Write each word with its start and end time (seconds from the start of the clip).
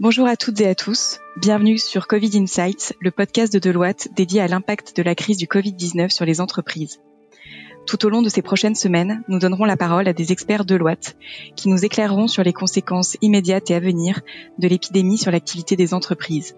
Bonjour 0.00 0.26
à 0.26 0.36
toutes 0.36 0.60
et 0.60 0.66
à 0.66 0.74
tous. 0.74 1.20
Bienvenue 1.36 1.78
sur 1.78 2.08
Covid 2.08 2.36
Insights, 2.36 2.94
le 3.00 3.12
podcast 3.12 3.52
de 3.52 3.60
Deloitte 3.60 4.08
dédié 4.16 4.40
à 4.40 4.48
l'impact 4.48 4.96
de 4.96 5.04
la 5.04 5.14
crise 5.14 5.36
du 5.36 5.46
Covid-19 5.46 6.10
sur 6.10 6.24
les 6.24 6.40
entreprises. 6.40 7.00
Tout 7.86 8.04
au 8.04 8.08
long 8.08 8.20
de 8.20 8.28
ces 8.28 8.42
prochaines 8.42 8.74
semaines, 8.74 9.22
nous 9.28 9.38
donnerons 9.38 9.64
la 9.64 9.76
parole 9.76 10.08
à 10.08 10.12
des 10.12 10.32
experts 10.32 10.64
Deloitte 10.64 11.16
qui 11.54 11.68
nous 11.68 11.84
éclaireront 11.84 12.26
sur 12.26 12.42
les 12.42 12.52
conséquences 12.52 13.16
immédiates 13.22 13.70
et 13.70 13.76
à 13.76 13.80
venir 13.80 14.22
de 14.58 14.66
l'épidémie 14.66 15.16
sur 15.16 15.30
l'activité 15.30 15.76
des 15.76 15.94
entreprises. 15.94 16.56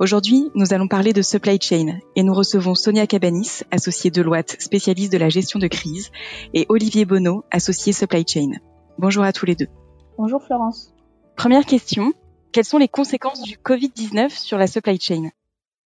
Aujourd'hui, 0.00 0.50
nous 0.54 0.72
allons 0.72 0.88
parler 0.88 1.12
de 1.12 1.20
supply 1.20 1.60
chain 1.60 1.98
et 2.16 2.22
nous 2.22 2.32
recevons 2.32 2.74
Sonia 2.74 3.06
Cabanis, 3.06 3.60
associée 3.70 4.10
Deloitte, 4.10 4.56
spécialiste 4.58 5.12
de 5.12 5.18
la 5.18 5.28
gestion 5.28 5.58
de 5.58 5.66
crise, 5.66 6.10
et 6.54 6.64
Olivier 6.70 7.04
Bonneau, 7.04 7.44
associé 7.50 7.92
supply 7.92 8.24
chain. 8.26 8.52
Bonjour 8.98 9.22
à 9.22 9.34
tous 9.34 9.44
les 9.44 9.54
deux. 9.54 9.68
Bonjour 10.16 10.42
Florence. 10.42 10.94
Première 11.36 11.66
question, 11.66 12.12
quelles 12.52 12.64
sont 12.64 12.78
les 12.78 12.88
conséquences 12.88 13.42
du 13.42 13.56
Covid-19 13.56 14.30
sur 14.30 14.58
la 14.58 14.66
supply 14.66 15.00
chain? 15.00 15.30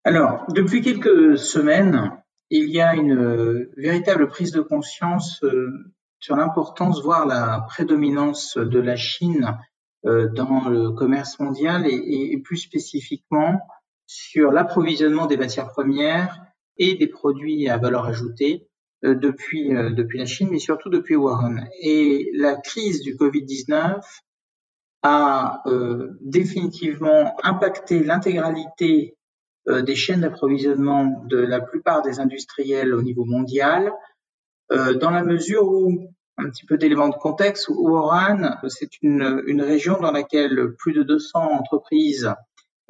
Alors, 0.05 0.45
depuis 0.51 0.83
quelques 0.83 1.37
semaines, 1.39 2.13
il 2.51 2.71
y 2.71 2.81
a 2.81 2.95
une 2.95 3.19
euh, 3.19 3.73
véritable 3.77 4.29
prise 4.29 4.53
de 4.53 4.61
conscience 4.61 5.43
euh, 5.45 5.71
sur 6.19 6.37
l'importance, 6.37 7.03
voire 7.03 7.27
la 7.27 7.65
prédominance 7.69 8.57
de 8.57 8.79
la 8.79 8.97
Chine 8.97 9.59
euh, 10.07 10.29
dans 10.29 10.69
le 10.69 10.91
commerce 10.91 11.39
mondial 11.39 11.87
et, 11.87 12.37
plus 12.45 12.59
spécifiquement 12.59 13.61
sur 14.07 14.51
l'approvisionnement 14.51 15.27
des 15.27 15.37
matières 15.37 15.69
premières 15.69 16.41
et 16.77 16.95
des 16.95 17.07
produits 17.07 17.69
à 17.69 17.79
valeur 17.79 18.07
ajoutée 18.07 18.67
depuis, 19.03 19.69
depuis 19.71 20.19
la 20.19 20.27
Chine, 20.27 20.49
mais 20.51 20.59
surtout 20.59 20.91
depuis 20.91 21.17
Wuhan. 21.17 21.65
Et 21.81 22.31
la 22.35 22.57
crise 22.57 23.03
du 23.03 23.15
Covid-19 23.15 24.01
a 25.03 25.63
euh, 25.67 26.19
définitivement 26.21 27.37
impacté 27.43 28.03
l'intégralité 28.03 29.17
euh, 29.69 29.83
des 29.83 29.95
chaînes 29.95 30.21
d'approvisionnement 30.21 31.23
de 31.27 31.39
la 31.39 31.61
plupart 31.61 32.03
des 32.03 32.21
industriels 32.21 32.95
au 32.95 33.03
niveau 33.03 33.25
mondial, 33.25 33.93
euh, 34.73 34.95
dans 34.95 35.11
la 35.11 35.23
mesure 35.23 35.69
où, 35.69 36.09
un 36.37 36.49
petit 36.51 36.65
peu 36.65 36.79
d'éléments 36.79 37.09
de 37.09 37.17
contexte, 37.17 37.69
Wuhan, 37.69 38.59
c'est 38.69 39.03
une, 39.03 39.43
une 39.47 39.63
région 39.63 39.99
dans 40.01 40.13
laquelle 40.13 40.75
plus 40.79 40.93
de 40.93 41.03
200 41.03 41.39
entreprises 41.53 42.33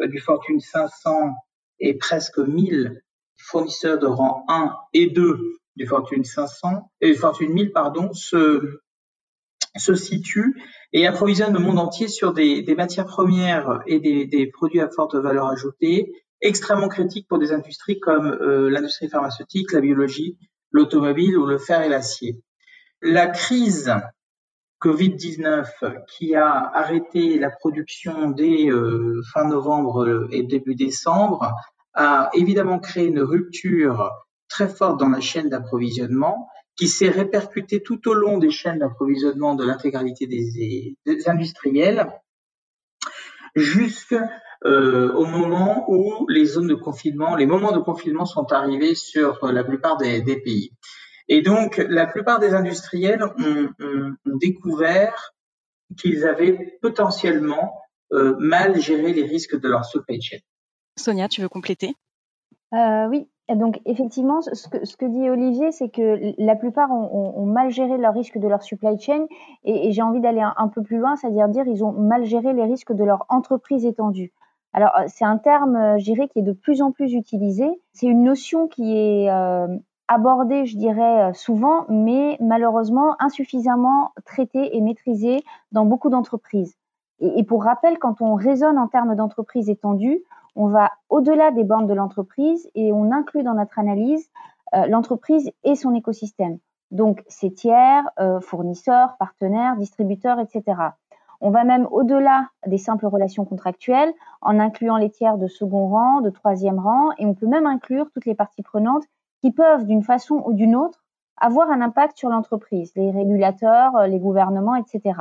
du 0.00 0.20
Fortune 0.20 0.60
500 0.60 1.32
et 1.80 1.94
presque 1.94 2.38
1000 2.38 3.02
fournisseurs 3.38 3.98
de 3.98 4.06
rang 4.06 4.44
1 4.48 4.76
et 4.92 5.08
2 5.08 5.38
du 5.76 5.86
Fortune 5.86 6.24
500 6.24 6.90
et 7.00 7.14
Fortune 7.14 7.52
1000 7.52 7.72
pardon 7.72 8.12
se 8.12 8.80
se 9.76 9.94
situe 9.94 10.60
et 10.92 11.06
approvisionne 11.06 11.52
le 11.52 11.60
monde 11.60 11.78
entier 11.78 12.08
sur 12.08 12.32
des, 12.32 12.64
matières 12.76 13.06
premières 13.06 13.80
et 13.86 14.00
des, 14.00 14.26
des, 14.26 14.46
produits 14.48 14.80
à 14.80 14.88
forte 14.88 15.14
valeur 15.14 15.46
ajoutée, 15.46 16.12
extrêmement 16.40 16.88
critiques 16.88 17.28
pour 17.28 17.38
des 17.38 17.52
industries 17.52 18.00
comme 18.00 18.26
euh, 18.26 18.70
l'industrie 18.70 19.08
pharmaceutique, 19.08 19.72
la 19.72 19.80
biologie, 19.80 20.36
l'automobile 20.72 21.36
ou 21.36 21.46
le 21.46 21.58
fer 21.58 21.82
et 21.82 21.88
l'acier. 21.88 22.42
La 23.02 23.28
crise 23.28 23.94
Covid-19 24.82 25.66
qui 26.08 26.34
a 26.34 26.70
arrêté 26.74 27.38
la 27.38 27.50
production 27.50 28.30
dès 28.30 28.68
euh, 28.68 29.20
fin 29.32 29.46
novembre 29.46 30.28
et 30.30 30.42
début 30.42 30.74
décembre 30.74 31.52
a 31.94 32.30
évidemment 32.32 32.78
créé 32.78 33.06
une 33.06 33.20
rupture 33.20 34.10
très 34.48 34.68
forte 34.68 34.98
dans 34.98 35.08
la 35.08 35.20
chaîne 35.20 35.48
d'approvisionnement 35.48 36.48
qui 36.80 36.88
s'est 36.88 37.10
répercuté 37.10 37.82
tout 37.82 38.08
au 38.08 38.14
long 38.14 38.38
des 38.38 38.50
chaînes 38.50 38.78
d'approvisionnement 38.78 39.54
de 39.54 39.66
l'intégralité 39.66 40.26
des, 40.26 41.28
industriels, 41.28 42.06
jusqu'au 43.54 44.16
euh, 44.64 45.26
moment 45.26 45.84
où 45.88 46.26
les 46.30 46.46
zones 46.46 46.68
de 46.68 46.74
confinement, 46.74 47.36
les 47.36 47.44
moments 47.44 47.72
de 47.72 47.80
confinement 47.80 48.24
sont 48.24 48.50
arrivés 48.50 48.94
sur 48.94 49.46
la 49.46 49.62
plupart 49.62 49.98
des, 49.98 50.22
pays. 50.40 50.72
Et 51.28 51.42
donc, 51.42 51.76
la 51.76 52.06
plupart 52.06 52.38
des 52.38 52.54
industriels 52.54 53.24
ont, 53.24 53.68
découvert 54.24 55.34
qu'ils 55.98 56.24
avaient 56.24 56.78
potentiellement 56.80 57.74
euh, 58.14 58.36
mal 58.38 58.80
géré 58.80 59.12
les 59.12 59.24
risques 59.24 59.60
de 59.60 59.68
leur 59.68 59.84
supply 59.84 60.22
chain. 60.22 60.38
Sonia, 60.96 61.28
tu 61.28 61.42
veux 61.42 61.50
compléter? 61.50 61.94
Euh, 62.74 63.08
Oui, 63.08 63.28
donc 63.56 63.80
effectivement, 63.84 64.40
ce 64.42 64.68
que, 64.96 65.06
dit 65.06 65.28
Olivier, 65.28 65.72
c'est 65.72 65.88
que 65.88 66.34
la 66.38 66.56
plupart 66.56 66.90
ont, 66.90 67.44
mal 67.46 67.70
géré 67.70 67.98
leurs 67.98 68.14
risques 68.14 68.38
de 68.38 68.46
leur 68.46 68.62
supply 68.62 68.98
chain 68.98 69.26
et, 69.64 69.90
j'ai 69.92 70.02
envie 70.02 70.20
d'aller 70.20 70.42
un, 70.42 70.68
peu 70.68 70.82
plus 70.82 70.98
loin, 70.98 71.16
c'est-à-dire 71.16 71.48
dire 71.48 71.66
ils 71.66 71.84
ont 71.84 71.92
mal 71.92 72.24
géré 72.24 72.52
les 72.52 72.64
risques 72.64 72.92
de 72.92 73.04
leur 73.04 73.26
entreprise 73.28 73.84
étendue. 73.84 74.32
Alors 74.72 74.92
euh, 74.98 75.04
c'est 75.08 75.24
un 75.24 75.38
terme, 75.38 75.74
euh, 75.74 75.98
je 75.98 76.04
dirais, 76.04 76.28
qui 76.28 76.40
est 76.40 76.42
de 76.42 76.52
plus 76.52 76.80
en 76.80 76.92
plus 76.92 77.12
utilisé. 77.14 77.66
C'est 77.92 78.06
une 78.06 78.22
notion 78.22 78.68
qui 78.68 78.96
est 78.96 79.28
euh, 79.28 79.66
abordée, 80.06 80.64
je 80.66 80.76
dirais, 80.76 81.32
souvent, 81.34 81.86
mais 81.88 82.36
malheureusement 82.40 83.16
insuffisamment 83.18 84.12
traitée 84.24 84.76
et 84.76 84.80
maîtrisée 84.80 85.42
dans 85.72 85.86
beaucoup 85.86 86.08
d'entreprises. 86.08 86.76
Et, 87.18 87.40
et 87.40 87.44
pour 87.44 87.64
rappel, 87.64 87.98
quand 87.98 88.20
on 88.20 88.34
raisonne 88.34 88.78
en 88.78 88.86
termes 88.86 89.16
d'entreprise 89.16 89.68
étendue, 89.68 90.22
on 90.60 90.68
va 90.68 90.90
au-delà 91.08 91.52
des 91.52 91.64
bornes 91.64 91.86
de 91.86 91.94
l'entreprise 91.94 92.68
et 92.74 92.92
on 92.92 93.10
inclut 93.12 93.42
dans 93.42 93.54
notre 93.54 93.78
analyse 93.78 94.28
euh, 94.74 94.86
l'entreprise 94.88 95.50
et 95.64 95.74
son 95.74 95.94
écosystème. 95.94 96.58
Donc, 96.90 97.24
ses 97.28 97.50
tiers, 97.50 98.04
euh, 98.18 98.40
fournisseurs, 98.40 99.16
partenaires, 99.18 99.76
distributeurs, 99.76 100.38
etc. 100.38 100.78
On 101.40 101.50
va 101.50 101.64
même 101.64 101.88
au-delà 101.90 102.48
des 102.66 102.76
simples 102.76 103.06
relations 103.06 103.46
contractuelles 103.46 104.12
en 104.42 104.58
incluant 104.60 104.98
les 104.98 105.08
tiers 105.08 105.38
de 105.38 105.46
second 105.46 105.88
rang, 105.88 106.20
de 106.20 106.28
troisième 106.28 106.78
rang, 106.78 107.08
et 107.16 107.24
on 107.24 107.32
peut 107.32 107.46
même 107.46 107.66
inclure 107.66 108.10
toutes 108.12 108.26
les 108.26 108.34
parties 108.34 108.62
prenantes 108.62 109.04
qui 109.40 109.52
peuvent, 109.52 109.86
d'une 109.86 110.02
façon 110.02 110.42
ou 110.44 110.52
d'une 110.52 110.76
autre, 110.76 111.06
avoir 111.38 111.70
un 111.70 111.80
impact 111.80 112.18
sur 112.18 112.28
l'entreprise, 112.28 112.92
les 112.96 113.10
régulateurs, 113.10 114.06
les 114.06 114.18
gouvernements, 114.18 114.74
etc. 114.74 115.14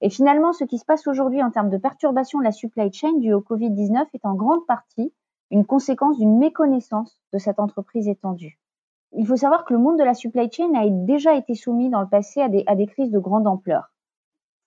Et 0.00 0.10
finalement, 0.10 0.52
ce 0.52 0.64
qui 0.64 0.78
se 0.78 0.84
passe 0.84 1.06
aujourd'hui 1.06 1.42
en 1.42 1.50
termes 1.50 1.70
de 1.70 1.78
perturbation 1.78 2.38
de 2.38 2.44
la 2.44 2.52
supply 2.52 2.92
chain 2.92 3.12
due 3.18 3.32
au 3.32 3.40
Covid-19 3.40 4.06
est 4.12 4.24
en 4.24 4.34
grande 4.34 4.66
partie 4.66 5.12
une 5.50 5.64
conséquence 5.64 6.18
d'une 6.18 6.38
méconnaissance 6.38 7.20
de 7.32 7.38
cette 7.38 7.60
entreprise 7.60 8.08
étendue. 8.08 8.58
Il 9.12 9.26
faut 9.26 9.36
savoir 9.36 9.64
que 9.64 9.72
le 9.72 9.78
monde 9.78 9.98
de 9.98 10.04
la 10.04 10.14
supply 10.14 10.50
chain 10.50 10.74
a 10.74 10.88
déjà 10.88 11.34
été 11.34 11.54
soumis 11.54 11.88
dans 11.88 12.00
le 12.00 12.08
passé 12.08 12.42
à 12.42 12.48
des, 12.48 12.86
crises 12.86 13.10
de 13.10 13.18
grande 13.18 13.46
ampleur. 13.46 13.92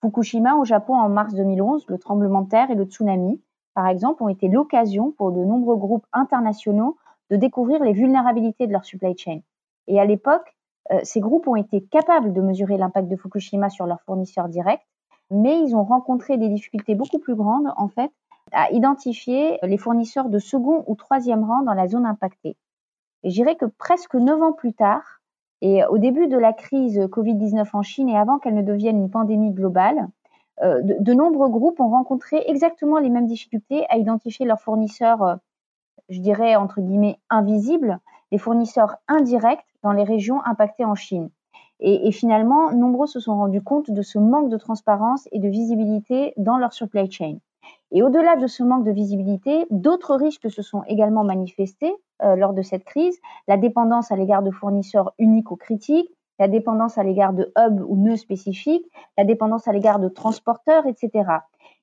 Fukushima 0.00 0.56
au 0.56 0.64
Japon 0.64 0.94
en 0.94 1.08
mars 1.08 1.34
2011, 1.34 1.84
le 1.88 1.98
tremblement 1.98 2.42
de 2.42 2.48
terre 2.48 2.70
et 2.70 2.74
le 2.74 2.84
tsunami, 2.84 3.40
par 3.74 3.86
exemple, 3.86 4.22
ont 4.22 4.28
été 4.28 4.48
l'occasion 4.48 5.12
pour 5.12 5.30
de 5.30 5.44
nombreux 5.44 5.76
groupes 5.76 6.06
internationaux 6.12 6.96
de 7.30 7.36
découvrir 7.36 7.84
les 7.84 7.92
vulnérabilités 7.92 8.66
de 8.66 8.72
leur 8.72 8.84
supply 8.84 9.16
chain. 9.16 9.40
Et 9.86 10.00
à 10.00 10.04
l'époque, 10.04 10.56
euh, 10.90 10.98
ces 11.04 11.20
groupes 11.20 11.46
ont 11.46 11.56
été 11.56 11.82
capables 11.84 12.32
de 12.32 12.40
mesurer 12.40 12.76
l'impact 12.76 13.08
de 13.08 13.16
Fukushima 13.16 13.68
sur 13.68 13.86
leurs 13.86 14.00
fournisseurs 14.00 14.48
directs 14.48 14.86
mais 15.30 15.60
ils 15.60 15.74
ont 15.74 15.84
rencontré 15.84 16.36
des 16.36 16.48
difficultés 16.48 16.94
beaucoup 16.94 17.18
plus 17.18 17.34
grandes, 17.34 17.72
en 17.76 17.88
fait, 17.88 18.10
à 18.52 18.70
identifier 18.72 19.58
les 19.62 19.76
fournisseurs 19.76 20.28
de 20.28 20.38
second 20.38 20.84
ou 20.86 20.94
troisième 20.94 21.44
rang 21.44 21.62
dans 21.62 21.74
la 21.74 21.86
zone 21.88 22.06
impactée. 22.06 22.56
Et 23.22 23.30
je 23.30 23.34
dirais 23.34 23.56
que 23.56 23.66
presque 23.66 24.14
neuf 24.14 24.40
ans 24.42 24.52
plus 24.52 24.72
tard, 24.72 25.20
et 25.62 25.84
au 25.84 25.98
début 25.98 26.26
de 26.26 26.38
la 26.38 26.52
crise 26.52 26.98
Covid-19 26.98 27.68
en 27.74 27.82
Chine 27.82 28.08
et 28.08 28.16
avant 28.16 28.38
qu'elle 28.38 28.54
ne 28.54 28.62
devienne 28.62 28.96
une 28.96 29.10
pandémie 29.10 29.52
globale, 29.52 30.08
euh, 30.62 30.80
de, 30.82 31.14
nombreux 31.14 31.48
groupes 31.48 31.80
ont 31.80 31.90
rencontré 31.90 32.42
exactement 32.46 32.98
les 32.98 33.10
mêmes 33.10 33.26
difficultés 33.26 33.86
à 33.88 33.96
identifier 33.96 34.46
leurs 34.46 34.60
fournisseurs, 34.60 35.22
euh, 35.22 35.36
je 36.08 36.20
dirais 36.20 36.56
entre 36.56 36.80
guillemets 36.80 37.18
invisibles, 37.30 37.98
les 38.30 38.38
fournisseurs 38.38 38.96
indirects 39.08 39.64
dans 39.82 39.92
les 39.92 40.04
régions 40.04 40.44
impactées 40.44 40.84
en 40.84 40.94
Chine. 40.94 41.30
Et, 41.82 42.12
finalement, 42.12 42.72
nombreux 42.72 43.06
se 43.06 43.20
sont 43.20 43.36
rendus 43.36 43.62
compte 43.62 43.90
de 43.90 44.02
ce 44.02 44.18
manque 44.18 44.50
de 44.50 44.58
transparence 44.58 45.26
et 45.32 45.38
de 45.38 45.48
visibilité 45.48 46.34
dans 46.36 46.58
leur 46.58 46.74
supply 46.74 47.10
chain. 47.10 47.38
Et 47.90 48.02
au-delà 48.02 48.36
de 48.36 48.46
ce 48.46 48.62
manque 48.62 48.84
de 48.84 48.90
visibilité, 48.90 49.66
d'autres 49.70 50.14
risques 50.14 50.50
se 50.50 50.62
sont 50.62 50.82
également 50.86 51.24
manifestés 51.24 51.94
euh, 52.22 52.36
lors 52.36 52.52
de 52.52 52.62
cette 52.62 52.84
crise. 52.84 53.18
La 53.48 53.56
dépendance 53.56 54.12
à 54.12 54.16
l'égard 54.16 54.42
de 54.42 54.50
fournisseurs 54.50 55.12
uniques 55.18 55.50
ou 55.50 55.56
critiques, 55.56 56.10
la 56.38 56.48
dépendance 56.48 56.98
à 56.98 57.02
l'égard 57.02 57.32
de 57.32 57.52
hubs 57.58 57.82
ou 57.86 57.96
nœuds 57.96 58.16
spécifiques, 58.16 58.86
la 59.16 59.24
dépendance 59.24 59.66
à 59.66 59.72
l'égard 59.72 59.98
de 59.98 60.08
transporteurs, 60.08 60.86
etc. 60.86 61.30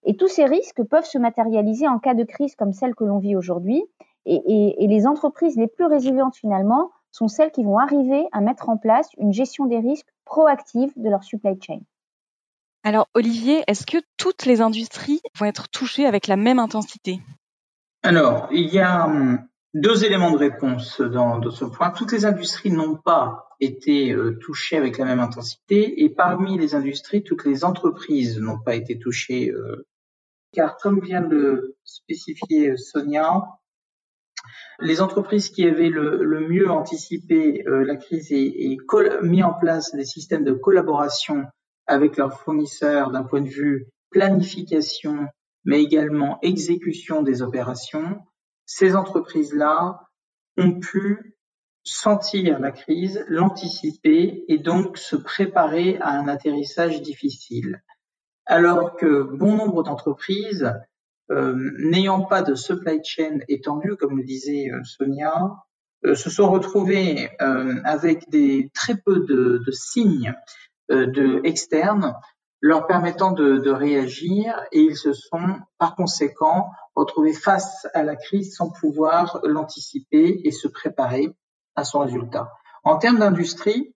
Et 0.04 0.16
tous 0.16 0.27
ces 0.27 0.45
risques 0.45 0.83
peuvent 0.83 1.06
se 1.06 1.18
matérialiser 1.18 1.88
en 1.88 2.00
cas 2.00 2.13
de 2.13 2.24
crise 2.24 2.56
comme 2.56 2.74
celle 2.74 2.95
que 2.95 3.04
l'on 3.04 3.19
vit 3.19 3.36
aujourd'hui. 3.36 3.83
et, 4.25 4.88
les 4.88 5.07
entreprises 5.07 5.57
les 5.57 5.68
plus 5.68 5.86
résilientes 5.86 6.36
finalement 6.36 6.89
sont 7.12 7.27
celles 7.27 7.51
qui 7.51 7.63
vont 7.63 7.77
arriver 7.77 8.27
à 8.31 8.42
mettre 8.42 8.69
en 8.69 8.77
place 8.77 9.09
une 9.18 9.33
gestion 9.33 9.65
des 9.65 9.80
risques 9.80 10.07
proactive 10.25 10.92
de 10.95 11.09
leur 11.09 11.24
supply 11.24 11.57
chain. 11.62 11.80
Alors 12.83 13.07
Olivier, 13.13 13.63
est-ce 13.68 13.86
que 13.86 13.98
toutes 14.18 14.45
les 14.45 14.62
industries 14.62 15.21
vont 15.38 15.45
être 15.45 15.68
touchées 15.69 16.06
avec 16.06 16.27
la 16.27 16.38
même 16.38 16.59
intensité? 16.59 17.19
Alors, 18.04 18.48
il 18.51 18.74
y 18.74 18.80
a 18.80 19.07
hum, 19.07 19.39
deux 19.74 20.06
éléments 20.06 20.31
de 20.31 20.38
réponse 20.38 21.01
dans, 21.01 21.42
ce 21.51 21.65
point. 21.65 21.92
Toutes 21.92 22.12
les 22.12 22.25
industries 22.25 22.71
n'ont 22.71 22.95
pas 22.95 23.50
été 23.60 24.12
euh, 24.13 24.38
touchées 24.39 24.77
avec 24.77 24.98
la 24.98 25.06
même 25.06 25.19
intensité 25.19 26.03
et 26.03 26.10
parmi 26.10 26.57
les 26.57 26.75
industries, 26.75 27.24
toutes 27.24 27.45
les 27.45 27.65
entreprises 27.65 28.39
n'ont 28.39 28.60
pas 28.60 28.75
été 28.75 29.00
touchées 29.00 29.50
euh, 29.51 29.86
car 30.53 30.77
comme 30.77 31.01
vient 31.01 31.21
de 31.21 31.36
le 31.36 31.75
spécifier 31.83 32.77
Sonia, 32.77 33.56
les 34.80 35.01
entreprises 35.01 35.50
qui 35.50 35.66
avaient 35.66 35.89
le, 35.89 36.48
mieux 36.48 36.69
anticipé 36.69 37.63
euh, 37.68 37.84
la 37.84 37.95
crise 37.95 38.31
et, 38.31 38.78
mis 39.24 39.44
en 39.44 39.54
place 39.54 39.94
des 39.95 40.06
systèmes 40.06 40.44
de 40.44 40.54
collaboration 40.54 41.45
avec 41.88 42.18
leurs 42.18 42.39
fournisseurs 42.39 43.12
d'un 43.12 43.24
point 43.24 43.42
de 43.42 43.50
vue 43.50 43.88
planification, 44.12 45.28
mais 45.66 45.81
également 45.81 46.39
exécution 46.42 47.24
des 47.24 47.42
opérations, 47.42 48.19
ces 48.66 48.95
entreprises-là 48.95 50.01
ont 50.57 50.80
pu 50.80 51.36
sentir 51.84 52.60
la 52.60 52.72
crise, 52.72 53.24
l'anticiper 53.30 54.44
et 54.48 54.57
donc 54.57 54.98
se 54.98 55.16
préparer 55.16 55.98
à 56.01 56.12
un 56.12 56.28
atterrissage 56.28 57.01
difficile. 57.01 57.81
Alors 58.45 58.95
que 58.95 59.24
bon 59.24 59.56
nombre 59.56 59.84
d'entreprises, 59.84 60.74
n'ayant 61.29 62.21
pas 62.24 62.41
de 62.41 62.56
supply 62.56 63.00
chain 63.03 63.39
étendue, 63.47 63.95
comme 63.97 64.18
le 64.18 64.24
disait 64.24 64.71
euh, 64.71 64.81
Sonia, 64.83 65.56
euh, 66.06 66.15
se 66.15 66.29
sont 66.29 66.50
retrouvées 66.50 67.29
avec 67.39 68.29
des 68.29 68.69
très 68.74 68.95
peu 68.95 69.25
de, 69.25 69.62
de 69.65 69.71
signes 69.71 70.33
de 70.89 71.41
externes 71.44 72.13
leur 72.62 72.88
permettant 72.88 73.31
de, 73.31 73.57
de, 73.57 73.71
réagir 73.71 74.56
et 74.71 74.79
ils 74.79 74.95
se 74.95 75.13
sont 75.13 75.59
par 75.77 75.95
conséquent 75.95 76.69
retrouvés 76.95 77.33
face 77.33 77.88
à 77.94 78.03
la 78.03 78.15
crise 78.15 78.56
sans 78.56 78.71
pouvoir 78.71 79.41
l'anticiper 79.44 80.41
et 80.44 80.51
se 80.51 80.68
préparer 80.68 81.29
à 81.75 81.83
son 81.83 82.00
résultat. 82.00 82.51
En 82.83 82.97
termes 82.97 83.19
d'industrie, 83.19 83.94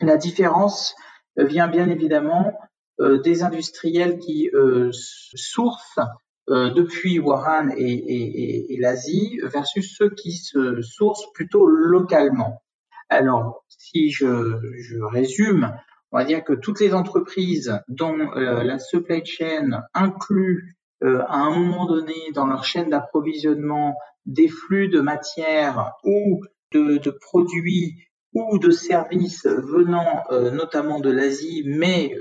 la 0.00 0.16
différence 0.16 0.94
vient 1.36 1.68
bien 1.68 1.88
évidemment 1.88 2.52
euh, 3.00 3.20
des 3.20 3.42
industriels 3.42 4.18
qui 4.18 4.50
euh, 4.54 4.90
sourcent 4.92 6.06
euh, 6.50 6.70
depuis 6.70 7.18
Wuhan 7.18 7.70
et, 7.76 7.92
et, 7.92 8.74
et 8.74 8.76
l'Asie 8.78 9.38
versus 9.44 9.96
ceux 9.96 10.10
qui 10.10 10.32
se 10.32 10.82
sourcent 10.82 11.32
plutôt 11.32 11.66
localement. 11.66 12.62
Alors, 13.08 13.64
si 13.68 14.10
je, 14.10 14.60
je 14.78 14.98
résume, 14.98 15.74
on 16.12 16.18
va 16.18 16.24
dire 16.24 16.44
que 16.44 16.52
toutes 16.52 16.80
les 16.80 16.94
entreprises 16.94 17.80
dont 17.88 18.18
euh, 18.18 18.62
la 18.62 18.78
supply 18.78 19.24
chain 19.24 19.82
inclut 19.94 20.76
euh, 21.02 21.22
à 21.28 21.38
un 21.38 21.50
moment 21.50 21.86
donné 21.86 22.14
dans 22.34 22.46
leur 22.46 22.64
chaîne 22.64 22.90
d'approvisionnement 22.90 23.96
des 24.26 24.48
flux 24.48 24.88
de 24.88 25.00
matières 25.00 25.92
ou 26.04 26.42
de, 26.72 26.98
de 26.98 27.10
produits 27.10 27.96
ou 28.32 28.58
de 28.58 28.70
services 28.70 29.46
venant 29.46 30.24
euh, 30.30 30.50
notamment 30.50 31.00
de 31.00 31.10
l'Asie, 31.10 31.62
mais 31.66 32.16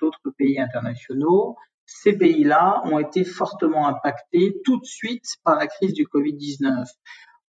d'autres 0.00 0.30
pays 0.38 0.60
internationaux, 0.60 1.56
ces 1.94 2.14
pays-là 2.14 2.82
ont 2.84 2.98
été 2.98 3.24
fortement 3.24 3.86
impactés 3.86 4.60
tout 4.64 4.78
de 4.78 4.84
suite 4.84 5.26
par 5.44 5.56
la 5.56 5.66
crise 5.66 5.92
du 5.92 6.06
Covid-19. 6.06 6.86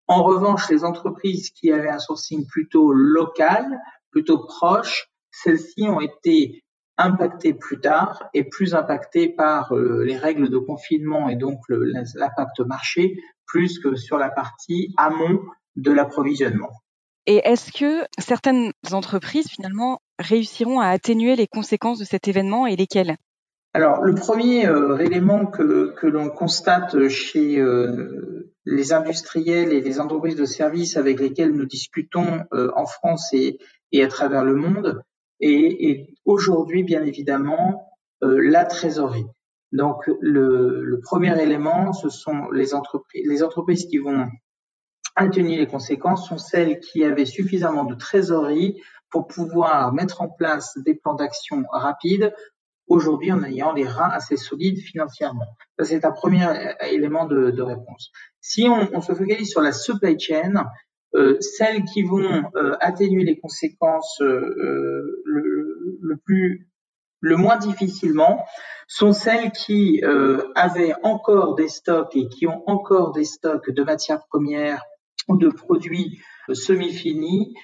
En 0.08 0.24
revanche, 0.24 0.70
les 0.70 0.84
entreprises 0.84 1.52
qui 1.52 1.72
avaient 1.72 1.90
un 1.90 2.00
sourcing 2.00 2.46
plutôt 2.48 2.92
local, 2.92 3.80
plutôt 4.12 4.40
proche, 4.40 5.08
celles-ci 5.32 5.84
ont 5.84 6.02
été 6.02 6.64
impactées 6.98 7.54
plus 7.54 7.80
tard 7.80 8.30
et 8.34 8.44
plus 8.44 8.76
impactées 8.76 9.30
par 9.30 9.74
euh, 9.74 10.04
les 10.04 10.18
règles 10.18 10.50
de 10.50 10.58
confinement 10.58 11.30
et 11.30 11.36
donc 11.36 11.60
l'impact 11.70 12.60
marché 12.60 13.18
plus 13.46 13.80
que 13.80 13.96
sur 13.96 14.18
la 14.18 14.30
partie 14.30 14.94
amont 14.98 15.42
de 15.76 15.92
l'approvisionnement. 15.92 16.72
Et 17.26 17.42
est-ce 17.46 17.72
que 17.72 18.06
certaines 18.20 18.72
entreprises 18.92 19.48
finalement 19.50 20.02
réussiront 20.20 20.80
à 20.80 20.88
atténuer 20.88 21.36
les 21.36 21.48
conséquences 21.48 22.00
de 22.00 22.06
cet 22.06 22.28
événement 22.28 22.68
et 22.68 22.76
lesquelles? 22.76 23.16
Alors, 23.74 24.02
le 24.02 24.16
premier 24.16 24.68
euh, 24.68 24.98
élément 24.98 25.46
que, 25.46 25.94
que 25.96 26.08
l'on 26.08 26.30
constate 26.30 27.08
chez 27.08 27.58
euh, 27.58 28.52
les 28.66 28.92
industriels 28.92 29.72
et 29.72 29.80
les 29.80 30.00
entreprises 30.02 30.36
de 30.36 30.46
services 30.46 30.98
avec 30.98 31.22
lesquels 31.22 31.54
nous 31.54 31.66
discutons 31.66 32.42
en 32.52 32.86
France 32.86 33.30
et, 33.34 33.60
et, 33.94 34.04
à 34.04 34.08
travers 34.08 34.44
le 34.44 34.56
monde, 34.56 35.02
et, 35.40 35.90
et 35.90 36.16
aujourd'hui, 36.26 36.84
bien 36.84 37.04
évidemment, 37.04 37.98
euh, 38.24 38.40
la 38.42 38.66
trésorerie. 38.66 39.26
Donc, 39.72 40.08
le, 40.20 40.84
le, 40.84 41.00
premier 41.00 41.42
élément, 41.42 41.94
ce 41.94 42.10
sont 42.10 42.50
les 42.52 42.74
entreprises. 42.74 43.26
Les 43.28 43.42
entreprises 43.42 43.86
qui 43.86 43.98
vont 43.98 44.28
atténuer 45.16 45.58
les 45.58 45.68
conséquences 45.68 46.28
sont 46.28 46.38
celles 46.38 46.80
qui 46.80 47.04
avaient 47.04 47.26
suffisamment 47.26 47.86
de 47.86 47.96
trésorerie 47.96 48.82
pour 49.10 49.28
pouvoir 49.28 49.94
mettre 49.94 50.22
en 50.22 50.30
place 50.30 50.78
des 50.86 50.94
plans 50.94 51.16
d'action 51.16 51.64
rapides 51.72 52.34
aujourd'hui 52.92 53.32
en 53.32 53.44
ayant 53.44 53.72
les 53.72 53.86
reins 53.86 54.10
assez 54.10 54.36
solides 54.36 54.80
financièrement. 54.80 55.56
Ça, 55.80 55.86
c'est 55.86 56.06
un 56.06 56.12
premier 56.12 56.46
élément 56.90 57.26
de, 57.26 57.62
réponse. 57.62 58.12
Si 58.42 58.68
on, 58.68 59.02
se 59.02 59.14
focalise 59.14 59.50
sur 59.50 59.62
la 59.62 59.72
supply 59.72 60.20
chain, 60.20 60.66
euh, 61.16 61.38
celles 61.40 61.84
qui 61.84 62.04
vont 62.04 62.44
euh, 62.56 62.76
atténuer 62.80 63.24
les 63.24 63.40
conséquences 63.40 64.22
euh, 64.22 65.22
le, 65.26 67.38
moins 67.38 67.58
difficilement 67.58 68.46
sont 68.88 69.14
celles 69.14 69.52
qui 69.52 70.02
avaient 70.56 70.94
encore 71.04 71.56
des 71.56 71.70
stocks 71.70 72.16
et 72.16 72.28
qui 72.28 72.46
ont 72.46 72.62
encore 72.68 73.14
des 73.14 73.24
stocks 73.24 73.70
de 73.70 73.84
matières 73.84 74.26
premières 74.28 74.84
ou 75.30 75.38
de 75.38 75.48
produits 75.48 76.20
semi-finis 76.52 77.56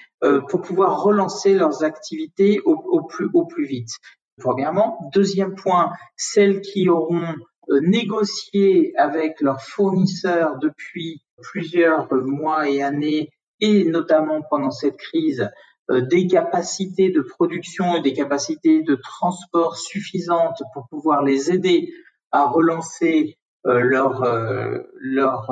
pour 0.48 0.62
pouvoir 0.62 1.02
relancer 1.02 1.54
leurs 1.54 1.84
activités 1.84 2.60
au 2.64 3.46
plus 3.46 3.66
vite. 3.66 3.90
Premièrement. 4.38 5.10
Deuxième 5.14 5.54
point, 5.54 5.92
celles 6.16 6.60
qui 6.60 6.88
auront 6.88 7.34
négocié 7.82 8.96
avec 8.96 9.40
leurs 9.40 9.60
fournisseurs 9.60 10.58
depuis 10.58 11.22
plusieurs 11.42 12.12
mois 12.12 12.68
et 12.68 12.82
années 12.82 13.30
et 13.60 13.84
notamment 13.84 14.42
pendant 14.48 14.70
cette 14.70 14.96
crise 14.96 15.50
euh, 15.90 16.02
des 16.02 16.26
capacités 16.26 17.10
de 17.10 17.20
production 17.20 17.96
et 17.96 18.02
des 18.02 18.12
capacités 18.12 18.82
de 18.82 18.94
transport 18.94 19.76
suffisantes 19.76 20.62
pour 20.74 20.86
pouvoir 20.88 21.22
les 21.22 21.50
aider 21.50 21.92
à 22.30 22.46
relancer 22.46 23.38
euh, 23.66 23.80
leur, 23.80 24.22
euh, 24.22 24.78
leur 25.00 25.50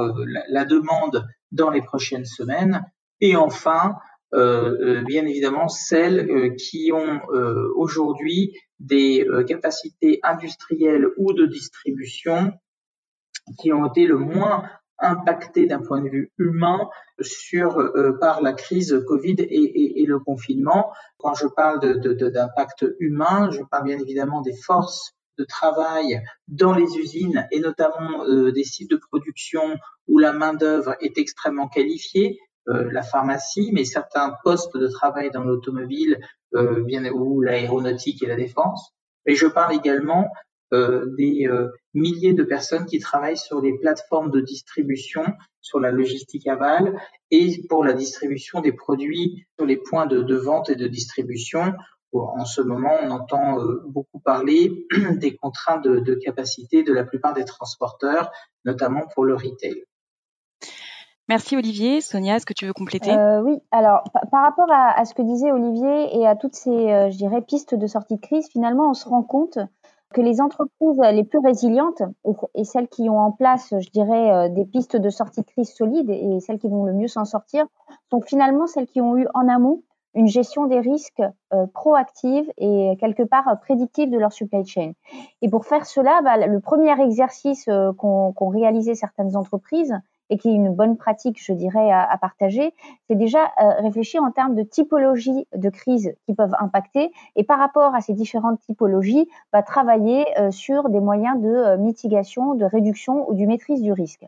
la, 0.49 0.65
demande 0.65 1.27
dans 1.53 1.71
les 1.71 1.83
prochaines 1.83 2.27
semaines. 2.27 2.85
Et 3.21 3.35
enfin, 3.35 3.97
bien 4.32 5.26
évidemment, 5.26 5.69
celles 5.69 6.55
qui 6.56 6.90
ont 6.93 7.20
aujourd'hui 7.76 8.56
des 8.81 9.26
capacités 9.46 10.20
industrielles 10.23 11.06
ou 11.16 11.33
de 11.33 11.47
distribution 11.47 12.52
qui 13.59 13.73
ont 13.73 13.87
été 13.87 14.06
le 14.06 14.18
moins 14.18 14.64
impacté 14.99 15.66
d'un 15.66 15.80
point 15.80 16.00
de 16.00 16.09
vue 16.09 16.33
humain 16.38 16.88
sur 17.21 17.78
euh, 17.78 18.16
par 18.18 18.42
la 18.42 18.52
crise 18.52 19.02
Covid 19.06 19.37
et, 19.38 19.45
et, 19.45 20.02
et, 20.02 20.06
le 20.06 20.18
confinement. 20.18 20.92
Quand 21.18 21.35
je 21.35 21.47
parle 21.47 21.80
d'impact 21.80 22.83
de, 22.83 22.88
de, 22.88 22.97
humain, 23.00 23.50
je 23.50 23.62
parle 23.62 23.85
bien 23.85 23.99
évidemment 23.99 24.40
des 24.40 24.54
forces 24.54 25.12
de 25.38 25.45
travail 25.45 26.23
dans 26.49 26.73
les 26.73 26.97
usines 26.97 27.47
et 27.50 27.61
notamment 27.61 28.25
euh, 28.25 28.52
des 28.52 28.64
sites 28.64 28.90
de 28.90 28.97
production 28.97 29.76
où 30.09 30.18
la 30.18 30.33
main 30.33 30.54
d'œuvre 30.54 30.97
est 31.00 31.18
extrêmement 31.18 31.68
qualifiée, 31.68 32.38
euh, 32.68 32.90
la 32.92 33.02
pharmacie, 33.02 33.70
mais 33.73 33.85
certains 33.85 34.35
postes 34.44 34.76
de 34.76 34.88
travail 34.88 35.30
dans 35.30 35.44
l'automobile, 35.44 36.18
bien 36.87 37.04
ou 37.12 37.42
l'aéronautique 37.42 38.23
et 38.23 38.26
la 38.26 38.37
défense. 38.37 38.94
Et 39.26 39.35
je 39.35 39.46
parle 39.46 39.75
également 39.75 40.30
euh, 40.73 41.14
des 41.16 41.46
euh, 41.46 41.68
milliers 41.94 42.32
de 42.32 42.42
personnes 42.42 42.87
qui 42.87 42.99
travaillent 42.99 43.38
sur 43.38 43.61
les 43.61 43.78
plateformes 43.78 44.32
de 44.32 44.40
distribution, 44.40 45.25
sur 45.61 45.78
la 45.78 45.92
logistique 45.92 46.49
aval 46.49 47.00
et 47.30 47.62
pour 47.68 47.85
la 47.85 47.92
distribution 47.92 48.61
des 48.61 48.73
produits 48.73 49.46
sur 49.56 49.64
les 49.64 49.76
points 49.76 50.06
de, 50.06 50.35
vente 50.35 50.68
et 50.68 50.75
de 50.75 50.88
distribution. 50.88 51.73
En 52.12 52.44
ce 52.44 52.62
moment, 52.62 52.96
on 53.00 53.11
entend 53.11 53.61
euh, 53.61 53.80
beaucoup 53.87 54.18
parler 54.18 54.87
des 55.12 55.37
contraintes 55.37 55.85
de, 55.85 56.14
capacité 56.14 56.82
de 56.82 56.92
la 56.92 57.04
plupart 57.04 57.35
des 57.35 57.44
transporteurs, 57.44 58.32
notamment 58.64 59.06
pour 59.14 59.25
le 59.25 59.37
retail. 59.37 59.85
Merci 61.28 61.56
Olivier. 61.56 62.00
Sonia, 62.00 62.37
est-ce 62.37 62.47
que 62.47 62.52
tu 62.52 62.66
veux 62.66 62.73
compléter? 62.73 63.11
Euh, 63.11 63.42
Oui, 63.42 63.59
alors 63.73 64.04
par 64.30 64.45
rapport 64.45 64.71
à, 64.71 65.04
ce 65.04 65.12
que 65.12 65.23
disait 65.23 65.50
Olivier 65.50 66.16
et 66.16 66.26
à 66.26 66.37
toutes 66.37 66.54
ces, 66.54 66.71
euh, 66.71 67.11
je 67.11 67.16
dirais, 67.16 67.42
pistes 67.42 67.75
de 67.75 67.87
sortie 67.88 68.14
de 68.14 68.21
crise, 68.21 68.49
finalement, 68.49 68.90
on 68.90 68.95
se 68.95 69.09
rend 69.09 69.25
compte 69.25 69.59
que 70.14 70.21
les 70.21 70.40
entreprises 70.40 71.00
les 71.12 71.25
plus 71.25 71.40
résilientes 71.40 72.02
et, 72.54 72.64
celles 72.64 72.87
qui 72.87 73.11
ont 73.11 73.18
en 73.18 73.33
place, 73.33 73.75
je 73.76 73.90
dirais, 73.90 74.30
euh, 74.30 74.49
des 74.49 74.64
pistes 74.64 74.97
de 74.97 75.11
sortie 75.11 75.40
de 75.40 75.47
crise 75.47 75.75
solides 75.75 76.11
et 76.11 76.38
celles 76.38 76.61
qui 76.61 76.68
vont 76.68 76.85
le 76.85 76.92
mieux 76.92 77.09
s'en 77.09 77.25
sortir, 77.25 77.66
sont 78.11 78.21
finalement 78.21 78.68
celles 78.68 78.87
qui 78.87 79.00
ont 79.00 79.16
eu 79.16 79.26
en 79.35 79.49
amont 79.49 79.83
une 80.14 80.28
gestion 80.28 80.66
des 80.66 80.78
risques 80.78 81.23
euh, 81.52 81.66
proactive 81.75 82.50
et 82.56 82.97
quelque 83.00 83.25
part 83.25 83.59
prédictive 83.61 84.11
de 84.11 84.16
leur 84.16 84.33
supply 84.33 84.64
chain. 84.64 84.92
Et 85.42 85.50
pour 85.50 85.66
faire 85.66 85.87
cela, 85.87 86.23
bah, 86.23 86.47
le 86.47 86.61
premier 86.61 86.99
exercice 87.02 87.68
qu'ont 87.99 88.49
réalisé 88.49 88.95
certaines 88.95 89.37
entreprises 89.37 89.92
et 90.30 90.38
qui 90.38 90.49
est 90.49 90.54
une 90.54 90.75
bonne 90.75 90.97
pratique, 90.97 91.42
je 91.42 91.52
dirais, 91.52 91.90
à, 91.90 92.16
partager, 92.18 92.75
c'est 93.09 93.14
déjà 93.14 93.45
euh, 93.62 93.80
réfléchir 93.80 94.23
en 94.23 94.30
termes 94.30 94.54
de 94.54 94.62
typologie 94.62 95.47
de 95.54 95.68
crise 95.68 96.14
qui 96.25 96.35
peuvent 96.35 96.54
impacter 96.59 97.12
et 97.37 97.45
par 97.45 97.59
rapport 97.59 97.95
à 97.95 98.00
ces 98.00 98.14
différentes 98.14 98.61
typologies, 98.61 99.28
bah, 99.52 99.62
travailler 99.62 100.26
euh, 100.38 100.50
sur 100.50 100.88
des 100.88 101.00
moyens 101.00 101.40
de 101.40 101.49
euh, 101.49 101.76
mitigation, 101.76 102.54
de 102.54 102.64
réduction 102.64 103.28
ou 103.28 103.35
du 103.35 103.47
maîtrise 103.47 103.83
du 103.83 103.92
risque. 103.92 104.26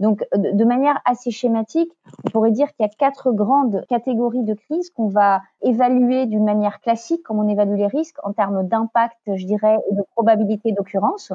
Donc, 0.00 0.24
de 0.34 0.64
manière 0.64 1.00
assez 1.04 1.30
schématique, 1.30 1.90
on 2.26 2.30
pourrait 2.30 2.50
dire 2.50 2.68
qu'il 2.68 2.84
y 2.84 2.88
a 2.88 2.88
quatre 2.88 3.32
grandes 3.32 3.84
catégories 3.88 4.42
de 4.42 4.54
crises 4.54 4.90
qu'on 4.90 5.08
va 5.08 5.42
évaluer 5.62 6.26
d'une 6.26 6.44
manière 6.44 6.80
classique, 6.80 7.22
comme 7.22 7.38
on 7.38 7.48
évalue 7.48 7.76
les 7.76 7.86
risques, 7.86 8.16
en 8.22 8.32
termes 8.32 8.66
d'impact, 8.66 9.18
je 9.26 9.44
dirais, 9.44 9.78
et 9.90 9.94
de 9.94 10.02
probabilité 10.14 10.72
d'occurrence. 10.72 11.32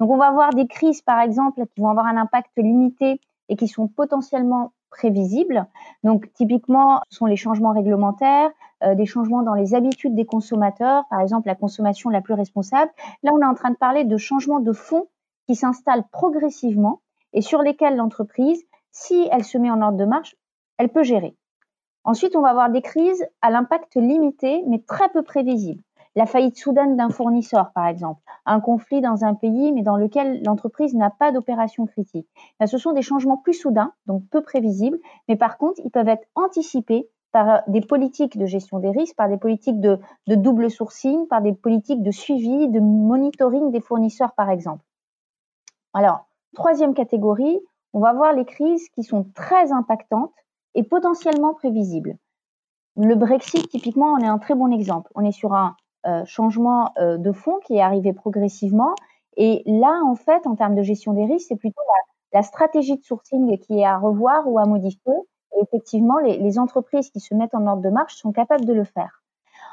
Donc, 0.00 0.10
on 0.10 0.16
va 0.16 0.28
avoir 0.28 0.50
des 0.50 0.66
crises, 0.66 1.02
par 1.02 1.20
exemple, 1.20 1.64
qui 1.74 1.80
vont 1.80 1.88
avoir 1.88 2.06
un 2.06 2.16
impact 2.16 2.50
limité 2.56 3.20
et 3.48 3.56
qui 3.56 3.68
sont 3.68 3.88
potentiellement 3.88 4.72
prévisibles. 4.90 5.66
Donc 6.02 6.32
typiquement, 6.32 7.00
ce 7.10 7.18
sont 7.18 7.26
les 7.26 7.36
changements 7.36 7.72
réglementaires, 7.72 8.50
euh, 8.82 8.94
des 8.94 9.06
changements 9.06 9.42
dans 9.42 9.54
les 9.54 9.74
habitudes 9.74 10.14
des 10.14 10.24
consommateurs, 10.24 11.04
par 11.10 11.20
exemple 11.20 11.48
la 11.48 11.54
consommation 11.54 12.10
la 12.10 12.20
plus 12.20 12.34
responsable. 12.34 12.90
Là, 13.22 13.32
on 13.34 13.40
est 13.40 13.46
en 13.46 13.54
train 13.54 13.70
de 13.70 13.76
parler 13.76 14.04
de 14.04 14.16
changements 14.16 14.60
de 14.60 14.72
fonds 14.72 15.08
qui 15.46 15.56
s'installent 15.56 16.04
progressivement 16.10 17.00
et 17.32 17.42
sur 17.42 17.60
lesquels 17.62 17.96
l'entreprise, 17.96 18.62
si 18.92 19.28
elle 19.32 19.44
se 19.44 19.58
met 19.58 19.70
en 19.70 19.82
ordre 19.82 19.98
de 19.98 20.04
marche, 20.04 20.36
elle 20.78 20.88
peut 20.88 21.02
gérer. 21.02 21.36
Ensuite, 22.04 22.36
on 22.36 22.42
va 22.42 22.50
avoir 22.50 22.70
des 22.70 22.82
crises 22.82 23.26
à 23.42 23.50
l'impact 23.50 23.96
limité 23.96 24.62
mais 24.66 24.78
très 24.78 25.08
peu 25.08 25.22
prévisible 25.22 25.82
la 26.16 26.26
faillite 26.26 26.56
soudaine 26.56 26.96
d'un 26.96 27.10
fournisseur, 27.10 27.72
par 27.72 27.86
exemple, 27.86 28.20
un 28.46 28.60
conflit 28.60 29.00
dans 29.00 29.24
un 29.24 29.34
pays, 29.34 29.72
mais 29.72 29.82
dans 29.82 29.96
lequel 29.96 30.42
l'entreprise 30.44 30.94
n'a 30.94 31.10
pas 31.10 31.32
d'opération 31.32 31.86
critique. 31.86 32.28
ce 32.64 32.78
sont 32.78 32.92
des 32.92 33.02
changements 33.02 33.36
plus 33.36 33.54
soudains, 33.54 33.92
donc 34.06 34.22
peu 34.30 34.42
prévisibles, 34.42 34.98
mais 35.28 35.36
par 35.36 35.58
contre, 35.58 35.80
ils 35.84 35.90
peuvent 35.90 36.08
être 36.08 36.26
anticipés 36.34 37.08
par 37.32 37.64
des 37.66 37.80
politiques 37.80 38.38
de 38.38 38.46
gestion 38.46 38.78
des 38.78 38.90
risques, 38.90 39.16
par 39.16 39.28
des 39.28 39.38
politiques 39.38 39.80
de, 39.80 39.98
double 40.28 40.70
sourcing, 40.70 41.26
par 41.26 41.42
des 41.42 41.52
politiques 41.52 42.02
de 42.02 42.12
suivi, 42.12 42.68
de 42.68 42.78
monitoring 42.78 43.72
des 43.72 43.80
fournisseurs, 43.80 44.34
par 44.34 44.50
exemple. 44.50 44.84
Alors, 45.94 46.26
troisième 46.54 46.94
catégorie, 46.94 47.58
on 47.92 47.98
va 47.98 48.12
voir 48.12 48.32
les 48.32 48.44
crises 48.44 48.88
qui 48.90 49.02
sont 49.02 49.26
très 49.34 49.72
impactantes 49.72 50.32
et 50.76 50.84
potentiellement 50.84 51.54
prévisibles. 51.54 52.16
Le 52.96 53.16
Brexit, 53.16 53.68
typiquement, 53.68 54.12
on 54.12 54.18
est 54.18 54.28
un 54.28 54.38
très 54.38 54.54
bon 54.54 54.70
exemple. 54.70 55.10
On 55.16 55.24
est 55.24 55.32
sur 55.32 55.54
un 55.54 55.74
changement 56.24 56.92
euh, 56.98 57.16
de 57.16 57.32
fonds 57.32 57.58
qui 57.64 57.76
est 57.76 57.80
arrivé 57.80 58.12
progressivement. 58.12 58.94
Et 59.36 59.62
là, 59.66 60.00
en 60.04 60.14
fait, 60.14 60.46
en 60.46 60.54
termes 60.54 60.74
de 60.74 60.82
gestion 60.82 61.12
des 61.12 61.24
risques, 61.24 61.46
c'est 61.48 61.56
plutôt 61.56 61.80
la, 62.32 62.42
stratégie 62.42 62.96
de 62.96 63.02
sourcing 63.02 63.58
qui 63.58 63.80
est 63.80 63.84
à 63.84 63.98
revoir 63.98 64.48
ou 64.48 64.58
à 64.58 64.66
modifier. 64.66 65.12
Et 65.56 65.62
effectivement, 65.62 66.18
les, 66.18 66.58
entreprises 66.58 67.10
qui 67.10 67.20
se 67.20 67.34
mettent 67.34 67.54
en 67.54 67.66
ordre 67.66 67.82
de 67.82 67.90
marche 67.90 68.16
sont 68.16 68.32
capables 68.32 68.64
de 68.64 68.72
le 68.72 68.84
faire. 68.84 69.22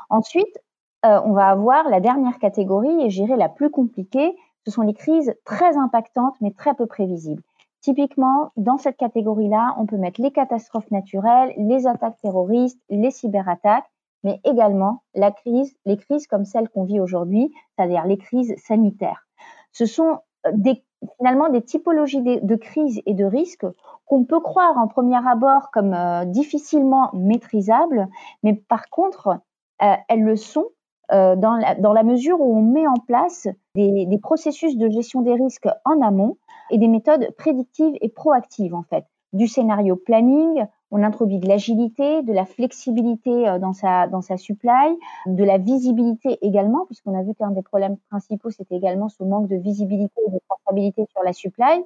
Ensuite, 0.09 0.59
euh, 1.05 1.19
on 1.25 1.33
va 1.33 1.47
avoir 1.47 1.89
la 1.89 1.99
dernière 1.99 2.37
catégorie, 2.37 3.01
et 3.03 3.09
j'irai 3.09 3.35
la 3.35 3.49
plus 3.49 3.71
compliquée, 3.71 4.35
ce 4.65 4.71
sont 4.71 4.83
les 4.83 4.93
crises 4.93 5.33
très 5.43 5.75
impactantes 5.77 6.35
mais 6.39 6.51
très 6.51 6.75
peu 6.75 6.85
prévisibles. 6.85 7.41
Typiquement, 7.81 8.51
dans 8.57 8.77
cette 8.77 8.97
catégorie-là, 8.97 9.73
on 9.79 9.87
peut 9.87 9.97
mettre 9.97 10.21
les 10.21 10.31
catastrophes 10.31 10.91
naturelles, 10.91 11.51
les 11.57 11.87
attaques 11.87 12.17
terroristes, 12.21 12.79
les 12.89 13.09
cyberattaques, 13.09 13.90
mais 14.23 14.39
également 14.43 15.03
la 15.15 15.31
crise, 15.31 15.75
les 15.85 15.97
crises 15.97 16.27
comme 16.27 16.45
celles 16.45 16.69
qu'on 16.69 16.83
vit 16.83 16.99
aujourd'hui, 16.99 17.51
c'est-à-dire 17.75 18.05
les 18.05 18.17
crises 18.17 18.53
sanitaires. 18.57 19.27
Ce 19.71 19.85
sont 19.85 20.19
euh, 20.45 20.51
des, 20.53 20.83
finalement 21.17 21.49
des 21.49 21.61
typologies 21.61 22.21
de, 22.21 22.55
crises 22.55 23.01
et 23.05 23.13
de 23.13 23.25
risques 23.25 23.65
qu'on 24.05 24.23
peut 24.23 24.39
croire 24.39 24.77
en 24.77 24.87
premier 24.87 25.19
abord 25.27 25.71
comme 25.71 25.93
euh, 25.93 26.25
difficilement 26.25 27.09
maîtrisables, 27.13 28.07
mais 28.43 28.53
par 28.53 28.89
contre, 28.89 29.39
euh, 29.81 29.95
elles 30.09 30.23
le 30.23 30.35
sont 30.35 30.67
dans, 31.13 31.57
la, 31.57 32.03
mesure 32.03 32.39
où 32.39 32.57
on 32.57 32.61
met 32.61 32.87
en 32.87 32.93
place 33.05 33.49
des, 33.75 34.05
des 34.05 34.17
processus 34.17 34.77
de 34.77 34.87
gestion 34.87 35.19
des 35.19 35.33
risques 35.33 35.67
en 35.83 35.99
amont 35.99 36.37
et 36.69 36.77
des 36.77 36.87
méthodes 36.87 37.35
prédictives 37.37 37.97
et 37.99 38.07
proactives 38.07 38.73
en 38.73 38.83
fait 38.83 39.03
du 39.33 39.47
scénario 39.47 39.95
planning, 39.95 40.65
on 40.91 41.03
introduit 41.03 41.39
de 41.39 41.47
l'agilité, 41.47 42.21
de 42.21 42.33
la 42.33 42.45
flexibilité 42.45 43.47
euh, 43.47 43.59
dans 43.59 43.73
sa, 43.73 44.07
dans 44.07 44.21
sa 44.21 44.37
supply, 44.37 44.97
de 45.25 45.43
la 45.43 45.57
visibilité 45.57 46.37
également, 46.41 46.85
puisqu'on 46.85 47.17
a 47.17 47.23
vu 47.23 47.33
qu'un 47.33 47.51
des 47.51 47.63
problèmes 47.63 47.97
principaux, 48.09 48.51
c'était 48.51 48.75
également 48.75 49.09
ce 49.09 49.23
manque 49.23 49.47
de 49.47 49.55
visibilité 49.55 50.21
et 50.27 50.31
de 50.31 50.39
traçabilité 50.47 51.05
sur 51.11 51.23
la 51.23 51.33
supply, 51.33 51.83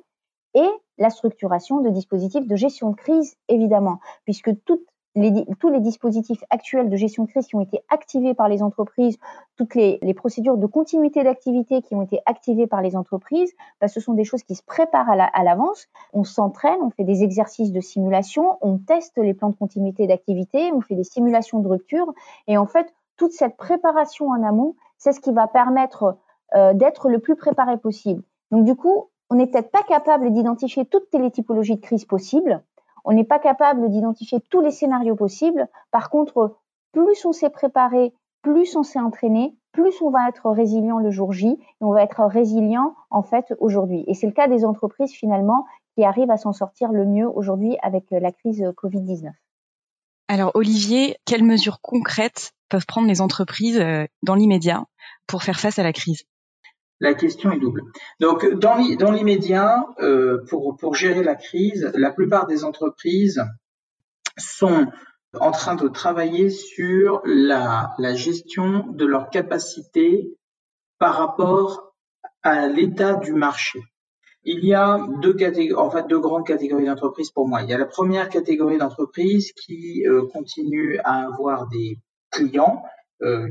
et 0.56 0.70
la 0.98 1.10
structuration 1.10 1.82
de 1.82 1.90
dispositifs 1.90 2.48
de 2.48 2.56
gestion 2.56 2.92
de 2.92 2.96
crise, 2.96 3.36
évidemment, 3.50 4.00
puisque 4.24 4.52
toutes 5.16 5.60
tous 5.60 5.70
les 5.70 5.80
dispositifs 5.80 6.44
actuels 6.50 6.90
de 6.90 6.96
gestion 6.96 7.24
de 7.24 7.30
crise 7.30 7.48
qui 7.48 7.56
ont 7.56 7.62
été 7.62 7.80
activés 7.90 8.34
par 8.34 8.50
les 8.50 8.62
entreprises, 8.62 9.18
toutes 9.56 9.74
les, 9.74 10.14
procédures 10.14 10.58
de 10.58 10.68
continuité 10.68 11.24
d'activité 11.24 11.82
qui 11.82 11.96
ont 11.96 12.04
été 12.04 12.20
activées 12.26 12.68
par 12.68 12.82
les 12.82 12.96
entreprises, 12.96 13.52
bah, 13.82 13.88
ce 13.88 14.00
sont 14.00 14.14
des 14.14 14.24
choses 14.24 14.44
qui 14.44 14.56
se 14.56 14.64
préparent 14.64 15.10
à 15.10 15.44
l'avance. 15.44 15.88
on 16.14 16.24
s'entraîne, 16.24 16.78
on 16.82 16.92
fait 16.92 17.04
des 17.04 17.24
exercices 17.24 17.72
de 17.72 17.80
simulation, 17.80 18.58
on 18.62 18.78
teste 18.78 19.18
les 19.18 19.34
plans 19.34 19.50
de 19.50 19.56
continuité 19.56 20.06
d'activité, 20.06 20.72
on 20.74 20.82
fait 20.82 20.96
des 20.96 21.04
simulations 21.04 21.60
de 21.60 21.68
rupture. 21.68 22.14
Et 22.48 22.58
en 22.58 22.68
fait, 22.68 22.94
toute 23.18 23.32
cette 23.32 23.58
préparation 23.58 24.30
en 24.30 24.44
amont, 24.44 24.76
c'est 24.98 25.14
ce 25.14 25.20
qui 25.20 25.32
va 25.32 25.48
permettre 25.48 26.18
euh, 26.54 26.74
d'être 26.74 27.10
le 27.10 27.20
plus 27.20 27.36
préparé 27.36 27.78
possible. 27.78 28.22
Donc 28.52 28.66
du 28.66 28.76
coup, 28.76 29.10
on 29.30 29.36
n'est 29.36 29.48
peut-être 29.48 29.72
pas 29.72 29.84
capable 29.84 30.32
d'identifier 30.32 30.86
toutes 30.86 31.14
les 31.14 31.32
typologies 31.32 31.78
de 31.78 31.82
crise 31.82 32.06
possibles, 32.06 32.62
on 33.06 33.14
n'est 33.14 33.24
pas 33.24 33.40
capable 33.40 33.90
d'identifier 33.90 34.40
tous 34.50 34.62
les 34.62 34.72
scénarios 34.72 35.16
possibles. 35.16 35.68
Par 35.92 36.10
contre, 36.10 36.58
plus 36.92 37.26
on 37.26 37.32
s'est 37.32 37.50
préparé, 37.50 38.14
plus 38.42 38.76
on 38.76 38.84
s'est 38.84 39.00
entraîné, 39.00 39.56
plus 39.72 40.02
on 40.02 40.10
va 40.10 40.28
être 40.30 40.50
résilient 40.50 41.00
le 41.00 41.12
jour 41.12 41.32
J 41.32 41.48
et 41.48 41.60
on 41.82 41.92
va 41.92 42.04
être 42.04 42.24
résilient 42.26 42.96
en 43.10 43.22
fait 43.22 43.54
aujourd'hui. 43.60 44.04
Et 44.08 44.14
c'est 44.14 44.28
le 44.28 44.34
cas 44.34 44.48
des 44.48 44.66
entreprises 44.66 45.12
finalement 45.12 45.66
qui 45.96 46.04
arrivent 46.04 46.32
à 46.32 46.38
s'en 46.38 46.54
sortir 46.54 46.92
le 46.92 47.06
mieux 47.06 47.28
aujourd'hui 47.28 47.78
avec 47.82 48.12
euh, 48.12 48.20
la 48.20 48.32
crise 48.32 48.62
Covid-19. 48.62 49.32
Alors 50.28 50.52
Olivier, 50.56 51.18
quelles 51.26 51.44
mesures 51.44 51.82
concrètes 51.82 52.54
peuvent 52.70 52.86
prendre 52.86 53.08
les 53.08 53.22
entreprises 53.22 53.80
euh, 53.80 54.06
dans 54.24 54.36
l'immédiat 54.36 54.86
pour 55.28 55.44
faire 55.44 55.60
face 55.60 55.80
à 55.80 55.84
la 55.84 55.94
crise? 55.94 56.24
La 57.00 57.14
question 57.14 57.52
est 57.52 57.60
double. 57.60 57.84
Donc, 58.20 58.48
dans 58.56 58.76
l'immédiat, 59.12 59.86
euh, 60.00 60.44
pour, 60.50 60.96
gérer 60.96 61.24
la 61.24 61.36
crise, 61.36 61.92
la 61.96 62.12
plupart 62.12 62.48
des 62.48 62.64
entreprises 62.64 63.44
sont 64.38 64.88
en 65.40 65.52
train 65.52 65.76
de 65.76 65.88
travailler 65.88 66.50
sur 66.50 67.22
la, 67.26 67.94
gestion 68.16 68.88
de 68.88 69.06
leur 69.06 69.30
capacité 69.30 70.38
par 70.98 71.16
rapport 71.16 71.94
à 72.44 72.68
l'état 72.68 73.16
du 73.16 73.34
marché. 73.34 73.80
Il 74.44 74.64
y 74.64 74.76
a 74.76 75.06
deux 75.22 75.34
catégories, 75.34 75.88
en 75.88 75.90
fait, 75.90 76.08
deux 76.08 76.20
grandes 76.20 76.46
catégories 76.46 76.86
d'entreprises 76.86 77.32
pour 77.32 77.48
moi. 77.48 77.64
Il 77.64 77.70
y 77.70 77.74
a 77.74 77.78
la 77.78 77.88
première 77.88 78.30
catégorie 78.30 78.78
d'entreprises 78.78 79.52
qui 79.54 80.06
euh, 80.08 80.28
continue 80.32 81.00
à 81.04 81.26
avoir 81.26 81.68
des 81.68 82.00
clients 82.30 82.84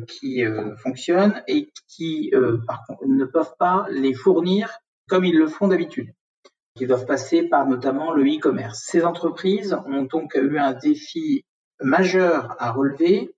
qui 0.06 0.44
euh, 0.44 0.76
fonctionnent 0.76 1.42
et 1.49 1.71
qui, 1.88 2.30
euh, 2.35 2.59
par 2.66 2.85
ne 3.06 3.25
peuvent 3.25 3.54
pas 3.59 3.87
les 3.90 4.14
fournir 4.14 4.78
comme 5.09 5.25
ils 5.25 5.37
le 5.37 5.47
font 5.47 5.68
d'habitude. 5.68 6.12
Ils 6.80 6.88
doivent 6.88 7.06
passer 7.06 7.44
par 7.44 7.66
notamment 7.66 8.12
le 8.12 8.25
e-commerce. 8.25 8.83
Ces 8.85 9.04
entreprises 9.04 9.76
ont 9.87 10.02
donc 10.02 10.35
eu 10.35 10.59
un 10.59 10.73
défi 10.73 11.44
majeur 11.80 12.56
à 12.59 12.73
relever. 12.73 13.35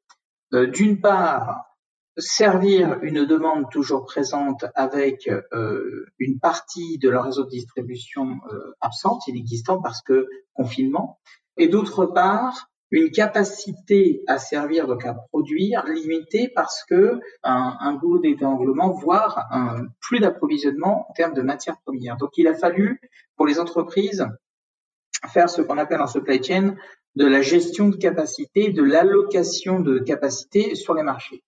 D'une 0.53 1.01
part, 1.01 1.65
servir 2.17 2.99
une 3.03 3.27
demande 3.27 3.71
toujours 3.71 4.07
présente 4.07 4.65
avec 4.75 5.29
une 6.19 6.39
partie 6.41 6.99
de 6.99 7.11
leur 7.11 7.25
réseau 7.25 7.45
de 7.45 7.51
distribution 7.51 8.41
absente, 8.81 9.27
inexistant 9.27 9.83
parce 9.83 10.01
que 10.01 10.27
confinement, 10.55 11.19
et 11.59 11.69
d'autre 11.69 12.07
part, 12.07 12.71
une 12.91 13.11
capacité 13.11 14.23
à 14.27 14.39
servir, 14.39 14.87
donc 14.87 15.05
à 15.05 15.15
produire, 15.15 15.85
limitée 15.87 16.49
parce 16.55 16.85
que 16.85 17.19
un, 17.43 17.77
un 17.81 17.95
goulot 17.95 18.21
d'étanglement, 18.21 18.91
voire 18.91 19.47
un 19.51 19.87
plus 20.01 20.21
d'approvisionnement 20.21 21.07
en 21.11 21.13
termes 21.13 21.35
de 21.35 21.43
matières 21.43 21.79
premières. 21.85 22.17
Donc 22.17 22.31
il 22.37 22.47
a 22.47 22.55
fallu 22.55 23.01
pour 23.37 23.47
les 23.47 23.59
entreprises 23.59 24.27
faire 25.29 25.51
ce 25.51 25.63
qu'on 25.63 25.79
appelle 25.79 26.01
en 26.01 26.07
supply 26.07 26.43
chain 26.43 26.77
de 27.17 27.27
la 27.27 27.41
gestion 27.41 27.89
de 27.89 27.97
capacité, 27.97 28.73
de 28.73 28.83
l'allocation 28.83 29.81
de 29.81 29.99
capacité 29.99 30.75
sur 30.75 30.95
les 30.95 31.03
marchés. 31.03 31.43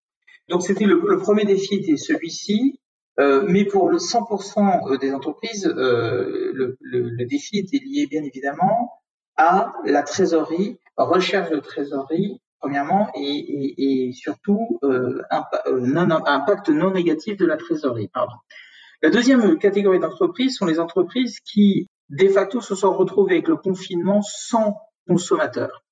Donc 0.48 0.62
c'était 0.62 0.86
le, 0.86 1.18
premier 1.18 1.44
défi 1.44 1.74
était 1.74 1.96
celui-ci, 1.96 2.80
euh, 3.20 3.44
mais 3.46 3.64
pour 3.64 3.90
le 3.90 3.98
100% 3.98 4.98
des 4.98 5.12
entreprises, 5.12 5.66
euh, 5.66 6.52
le, 6.54 6.78
le, 6.80 7.10
le, 7.10 7.26
défi 7.26 7.58
était 7.58 7.84
lié 7.84 8.06
bien 8.06 8.22
évidemment 8.22 8.92
à 9.38 9.72
la 9.84 10.02
trésorerie 10.02 10.78
recherche 10.98 11.50
de 11.50 11.60
trésorerie, 11.60 12.40
premièrement, 12.60 13.10
et, 13.14 14.12
surtout 14.12 14.78
euh, 14.82 15.22
euh 15.66 15.96
impact 16.26 16.68
non 16.68 16.90
négatif 16.90 17.36
de 17.36 17.46
la 17.46 17.56
trésorerie. 17.56 18.10
La 19.00 19.10
deuxième 19.10 19.58
catégorie 19.58 20.00
d'entreprises 20.00 20.56
sont 20.56 20.66
les 20.66 20.80
entreprises 20.80 21.38
qui 21.40 21.88
de 22.08 22.28
facto 22.28 22.60
se 22.60 22.74
sont 22.74 22.92
retrouvés 22.92 23.34
avec 23.34 23.48
le 23.48 23.56
confinement 23.56 24.22
sans 24.22 24.76
consommateurs. 25.06 25.84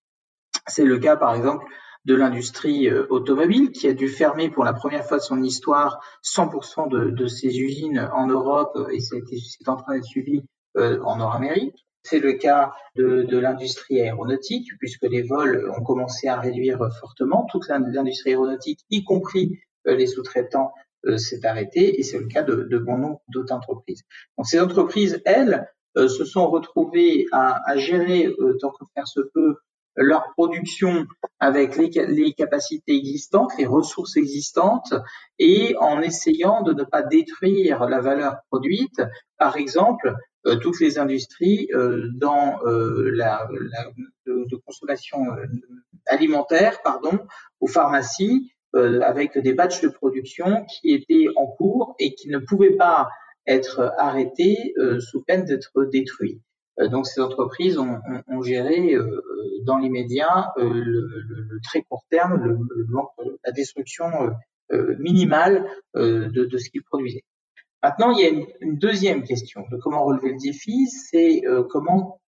C'est 0.67 0.85
le 0.85 0.99
cas, 0.99 1.17
par 1.17 1.35
exemple, 1.35 1.65
de 2.05 2.15
l'industrie 2.15 2.89
euh, 2.89 3.07
automobile 3.11 3.71
qui 3.71 3.87
a 3.89 3.93
dû 3.93 4.09
fermer 4.09 4.49
pour 4.49 4.65
la 4.65 4.73
première 4.73 5.05
fois 5.05 5.19
de 5.19 5.23
son 5.23 5.43
histoire 5.43 6.01
100% 6.25 6.89
de, 6.89 7.11
de, 7.11 7.27
ses 7.27 7.59
usines 7.59 8.09
en 8.13 8.27
Europe 8.29 8.79
et 8.93 9.01
c'est 9.01 9.23
en 9.67 9.77
train 9.77 9.95
d'être 9.95 10.05
suivi 10.05 10.43
euh, 10.77 11.01
en 11.03 11.17
Nord-Amérique. 11.17 11.86
C'est 12.09 12.21
le 12.21 12.35
cas 12.35 12.73
de, 12.95 13.39
l'industrie 13.39 14.01
aéronautique 14.01 14.69
puisque 14.79 15.03
les 15.03 15.23
vols 15.23 15.71
ont 15.77 15.83
commencé 15.83 16.29
à 16.29 16.39
réduire 16.39 16.79
fortement. 17.01 17.47
Toute 17.51 17.69
l'industrie 17.69 18.31
aéronautique, 18.31 18.81
y 18.91 19.03
compris 19.03 19.59
euh, 19.87 19.97
les 19.97 20.07
sous-traitants, 20.07 20.73
s'est 21.19 21.47
arrêtée 21.47 22.01
et 22.01 22.03
c'est 22.03 22.19
le 22.19 22.27
cas 22.27 22.43
de, 22.43 22.79
bon 22.79 22.99
nombre 22.99 23.21
d'autres 23.29 23.55
entreprises. 23.55 24.03
Donc 24.37 24.49
ces 24.49 24.61
entreprises, 24.61 25.23
elles, 25.25 25.69
se 25.95 26.25
sont 26.25 26.51
retrouvées 26.51 27.27
à, 27.31 27.63
à 27.71 27.77
gérer, 27.77 28.29
tant 28.61 28.71
que 28.71 28.85
faire 28.93 29.07
se 29.07 29.21
peut, 29.21 29.55
leur 29.97 30.33
production 30.33 31.07
avec 31.41 31.77
les, 31.77 31.91
les, 32.09 32.33
capacités 32.33 32.97
existantes, 32.97 33.53
les 33.59 33.67
ressources 33.67 34.17
existantes, 34.17 34.95
et 35.39 35.77
en 35.79 36.01
essayant 36.01 36.63
de 36.63 36.73
ne 36.73 36.85
pas 36.85 37.03
détruire 37.03 37.87
la 37.89 38.01
valeur 38.01 38.37
produite. 38.51 39.03
Par 39.39 39.57
exemple, 39.57 40.15
euh, 40.47 40.57
toutes 40.57 40.81
les 40.81 40.99
industries 40.99 41.69
euh, 41.75 42.09
dans 42.15 42.61
euh, 42.65 43.11
la, 43.13 43.49
la 43.51 43.91
de, 44.27 44.45
de, 44.49 44.57
consommation 44.57 45.19
alimentaire, 46.07 46.81
pardon, 46.83 47.19
aux 47.61 47.67
pharmacies, 47.67 48.53
avec 48.75 49.39
des 49.39 49.55
batchs 49.55 49.81
de 49.81 49.89
production 49.89 50.67
qui 50.67 50.93
étaient 50.93 51.29
en 51.37 51.47
cours 51.47 51.95
et 51.99 52.15
qui 52.15 52.29
ne 52.29 52.37
pouvaient 52.37 52.77
pas 52.77 53.09
être 53.47 53.95
arrêtés 53.97 54.75
sous 54.99 55.23
peine 55.23 55.47
d'être 55.47 55.85
détruits. 55.85 56.43
Euh, 56.81 56.89
donc 56.89 57.07
ces 57.07 57.21
entreprises 57.21 57.79
ont, 57.79 58.01
ont, 58.29 58.43
géré 58.43 58.95
euh, 58.95 59.23
dans 59.65 59.79
l'immédiat 59.79 60.53
euh, 60.59 60.69
le, 60.69 61.09
le, 61.29 61.61
très 61.63 61.83
court 61.83 62.05
terme, 62.11 62.37
le, 62.43 62.59
la 63.45 63.53
destruction 63.53 64.07
minimale 64.99 65.65
de, 65.95 66.29
de, 66.29 66.59
ce 66.59 66.71
qu'ils 66.71 66.83
produisaient. 66.83 67.25
Maintenant, 67.83 68.11
il 68.11 68.21
y 68.21 68.25
a 68.25 68.31
une, 68.31 68.47
une, 68.61 68.79
deuxième 68.79 69.23
question 69.23 69.65
de 69.71 69.77
comment 69.77 70.05
relever 70.05 70.33
le 70.33 70.39
défi, 70.39 70.89
c'est 70.89 71.43
comment 71.71 72.21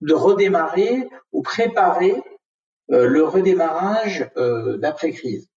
de 0.00 0.12
redémarrer 0.12 1.08
ou 1.30 1.42
préparer 1.42 2.20
le 2.88 3.22
redémarrage 3.22 4.28
d'après-crise 4.78 5.48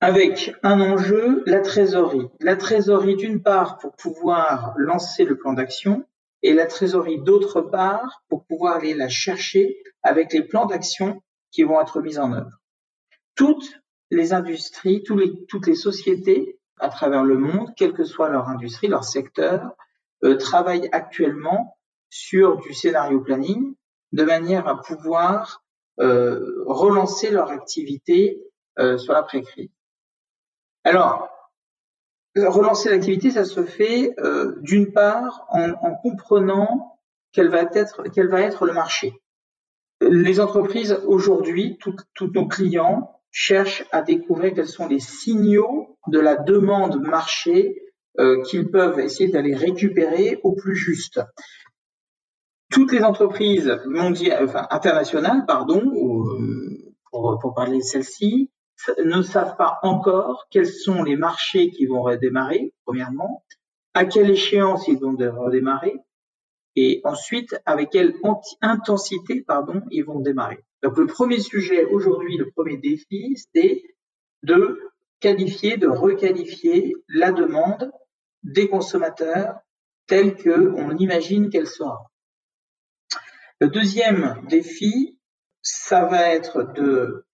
avec 0.00 0.54
un 0.62 0.80
enjeu, 0.80 1.42
la 1.46 1.60
trésorerie. 1.60 2.28
La 2.40 2.56
trésorerie, 2.56 3.16
d'une 3.16 3.42
part, 3.42 3.78
pour 3.78 3.96
pouvoir 3.96 4.74
lancer 4.76 5.24
le 5.24 5.38
plan 5.38 5.54
d'action, 5.54 6.04
et 6.46 6.54
la 6.54 6.66
trésorerie 6.66 7.20
d'autre 7.20 7.60
part 7.60 8.22
pour 8.28 8.44
pouvoir 8.44 8.76
aller 8.76 8.94
la 8.94 9.08
chercher 9.08 9.82
avec 10.04 10.32
les 10.32 10.42
plans 10.42 10.66
d'action 10.66 11.20
qui 11.50 11.64
vont 11.64 11.80
être 11.80 12.00
mis 12.00 12.18
en 12.18 12.32
œuvre. 12.32 12.60
Toutes 13.34 13.68
les 14.12 14.32
industries, 14.32 15.02
toutes 15.02 15.66
les 15.66 15.74
sociétés 15.74 16.60
à 16.78 16.88
travers 16.88 17.24
le 17.24 17.36
monde, 17.36 17.70
quelle 17.76 17.94
que 17.94 18.04
soit 18.04 18.28
leur 18.28 18.48
industrie, 18.48 18.86
leur 18.86 19.02
secteur, 19.02 19.72
euh, 20.22 20.36
travaillent 20.36 20.88
actuellement 20.92 21.78
sur 22.10 22.58
du 22.58 22.72
scénario 22.74 23.20
planning 23.20 23.74
de 24.12 24.22
manière 24.22 24.68
à 24.68 24.80
pouvoir 24.80 25.64
euh, 25.98 26.62
relancer 26.66 27.30
leur 27.30 27.50
activité 27.50 28.40
euh, 28.78 28.98
sur 28.98 29.14
l'après-crise. 29.14 29.70
Alors, 30.84 31.28
relancer 32.36 32.90
l'activité, 32.90 33.30
ça 33.30 33.44
se 33.44 33.64
fait 33.64 34.14
euh, 34.18 34.56
d'une 34.60 34.92
part 34.92 35.46
en, 35.50 35.70
en 35.70 35.94
comprenant 35.94 36.98
quel 37.32 37.48
va 37.48 37.62
être 37.72 38.04
quel 38.14 38.28
va 38.28 38.40
être 38.42 38.66
le 38.66 38.72
marché. 38.72 39.14
Les 40.00 40.40
entreprises 40.40 41.00
aujourd'hui, 41.06 41.78
tous 41.78 42.30
nos 42.34 42.46
clients 42.46 43.20
cherchent 43.30 43.84
à 43.92 44.02
découvrir 44.02 44.54
quels 44.54 44.68
sont 44.68 44.88
les 44.88 45.00
signaux 45.00 45.96
de 46.08 46.18
la 46.18 46.36
demande 46.36 47.00
marché 47.00 47.82
euh, 48.18 48.42
qu'ils 48.42 48.70
peuvent 48.70 48.98
essayer 48.98 49.30
d'aller 49.30 49.54
récupérer 49.54 50.40
au 50.42 50.52
plus 50.52 50.74
juste. 50.74 51.20
Toutes 52.70 52.92
les 52.92 53.04
entreprises 53.04 53.78
mondiales, 53.86 54.44
enfin 54.44 54.66
internationales, 54.70 55.44
pardon, 55.46 55.82
ou, 55.84 56.28
euh, 56.28 56.94
pour, 57.10 57.38
pour 57.40 57.54
parler 57.54 57.78
de 57.78 57.82
celles-ci, 57.82 58.50
ne 59.04 59.22
savent 59.22 59.56
pas 59.56 59.78
encore 59.82 60.46
quels 60.50 60.66
sont 60.66 61.02
les 61.02 61.16
marchés 61.16 61.70
qui 61.70 61.86
vont 61.86 62.02
redémarrer, 62.02 62.72
premièrement, 62.84 63.44
à 63.94 64.04
quelle 64.04 64.30
échéance 64.30 64.88
ils 64.88 64.98
vont 64.98 65.16
redémarrer, 65.16 65.96
et 66.76 67.00
ensuite 67.04 67.58
avec 67.64 67.90
quelle 67.90 68.14
intensité 68.60 69.42
pardon, 69.42 69.82
ils 69.90 70.04
vont 70.04 70.20
démarrer. 70.20 70.62
Donc 70.82 70.98
le 70.98 71.06
premier 71.06 71.40
sujet 71.40 71.84
aujourd'hui, 71.84 72.36
le 72.36 72.50
premier 72.50 72.76
défi, 72.76 73.34
c'est 73.54 73.82
de 74.42 74.78
qualifier, 75.20 75.78
de 75.78 75.88
requalifier 75.88 76.94
la 77.08 77.32
demande 77.32 77.90
des 78.42 78.68
consommateurs 78.68 79.56
telle 80.06 80.36
qu'on 80.36 80.96
imagine 80.98 81.48
qu'elle 81.48 81.66
sera. 81.66 82.10
Le 83.60 83.68
deuxième 83.68 84.44
défi, 84.48 85.18
ça 85.62 86.04
va 86.04 86.28
être 86.34 86.74
de 86.74 87.25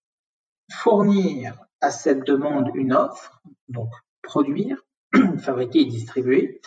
fournir 0.72 1.54
à 1.80 1.90
cette 1.90 2.24
demande 2.24 2.70
une 2.74 2.92
offre, 2.92 3.40
donc 3.68 3.90
produire, 4.22 4.82
fabriquer 5.38 5.80
et 5.80 5.86
distribuer. 5.86 6.60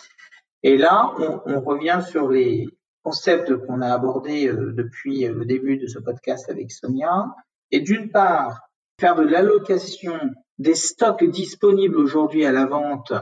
Et 0.62 0.76
là, 0.76 1.12
on, 1.46 1.60
revient 1.60 2.00
sur 2.06 2.28
les 2.28 2.68
concepts 3.02 3.54
qu'on 3.56 3.82
a 3.82 3.92
abordés 3.92 4.48
euh, 4.48 4.72
depuis 4.72 5.26
le 5.26 5.44
début 5.44 5.78
de 5.78 5.86
ce 5.86 5.98
podcast 5.98 6.50
avec 6.50 6.72
Sonia. 6.72 7.34
Et 7.70 7.80
d'une 7.80 8.10
part, 8.10 8.68
faire 9.00 9.14
de 9.14 9.22
l'allocation 9.22 10.18
des 10.58 10.74
stocks 10.74 11.24
disponibles 11.24 11.96
aujourd'hui 11.96 12.44
à 12.44 12.52
la 12.52 12.66
vente 12.66 13.12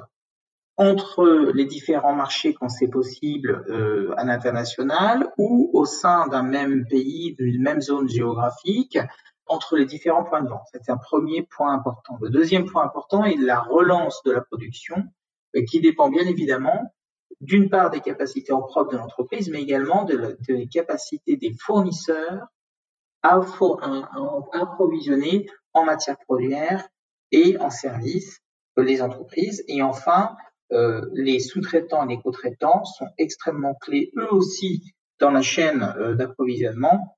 entre 0.77 1.53
les 1.55 1.67
différents 1.67 2.15
marchés 2.15 2.55
quand 2.55 2.69
c'est 2.69 2.89
possible 2.89 3.65
euh, 3.69 4.13
à 4.17 4.25
l'international 4.25 5.29
ou 5.39 5.71
au 5.73 5.85
sein 5.85 6.27
d'un 6.29 6.43
même 6.43 6.87
pays, 6.87 7.35
d'une 7.39 7.63
même 7.63 7.81
zone 7.81 8.09
géographique, 8.09 8.99
entre 9.47 9.77
les 9.77 9.85
différents 9.85 10.25
points 10.25 10.43
de 10.43 10.49
vente. 10.49 10.67
C'est 10.73 10.91
un 10.91 10.97
premier 10.97 11.43
point 11.43 11.73
important. 11.73 12.19
Le 12.21 12.31
deuxième 12.31 12.65
point 12.65 12.85
important 12.85 13.25
est 13.25 13.37
la 13.37 13.61
relance 13.61 14.23
de 14.25 14.33
la 14.33 14.41
production, 14.41 15.05
euh, 15.57 15.63
qui 15.65 15.81
dépend 15.81 16.09
bien 16.09 16.27
évidemment 16.27 16.95
d'une 17.41 17.69
part 17.69 17.91
des 17.91 18.01
capacités 18.01 18.53
en 18.53 18.63
propre 18.63 18.93
de 18.93 18.97
l'entreprise, 18.97 19.51
mais 19.51 19.61
également 19.61 20.05
de, 20.05 20.17
la, 20.17 20.33
des 20.33 20.67
capacités 20.67 21.37
des 21.37 21.53
fournisseurs 21.53 22.47
à, 23.23 23.41
approvisionner 24.53 25.47
en 25.73 25.85
matières 25.85 26.19
premières 26.27 26.89
et 27.33 27.57
en 27.59 27.71
services 27.71 28.41
les 28.77 29.03
entreprises. 29.03 29.65
Et 29.69 29.83
enfin, 29.83 30.37
euh, 30.73 31.09
les 31.13 31.41
sous-traitants 31.41 32.05
et 32.05 32.17
les 32.17 32.23
co-traitants 32.23 32.85
sont 32.85 33.09
extrêmement 33.19 33.75
clés 33.75 34.11
eux 34.17 34.33
aussi 34.33 34.95
dans 35.21 35.31
la 35.31 35.43
chaîne 35.43 35.95
euh, 35.99 36.15
d'approvisionnement 36.15 37.17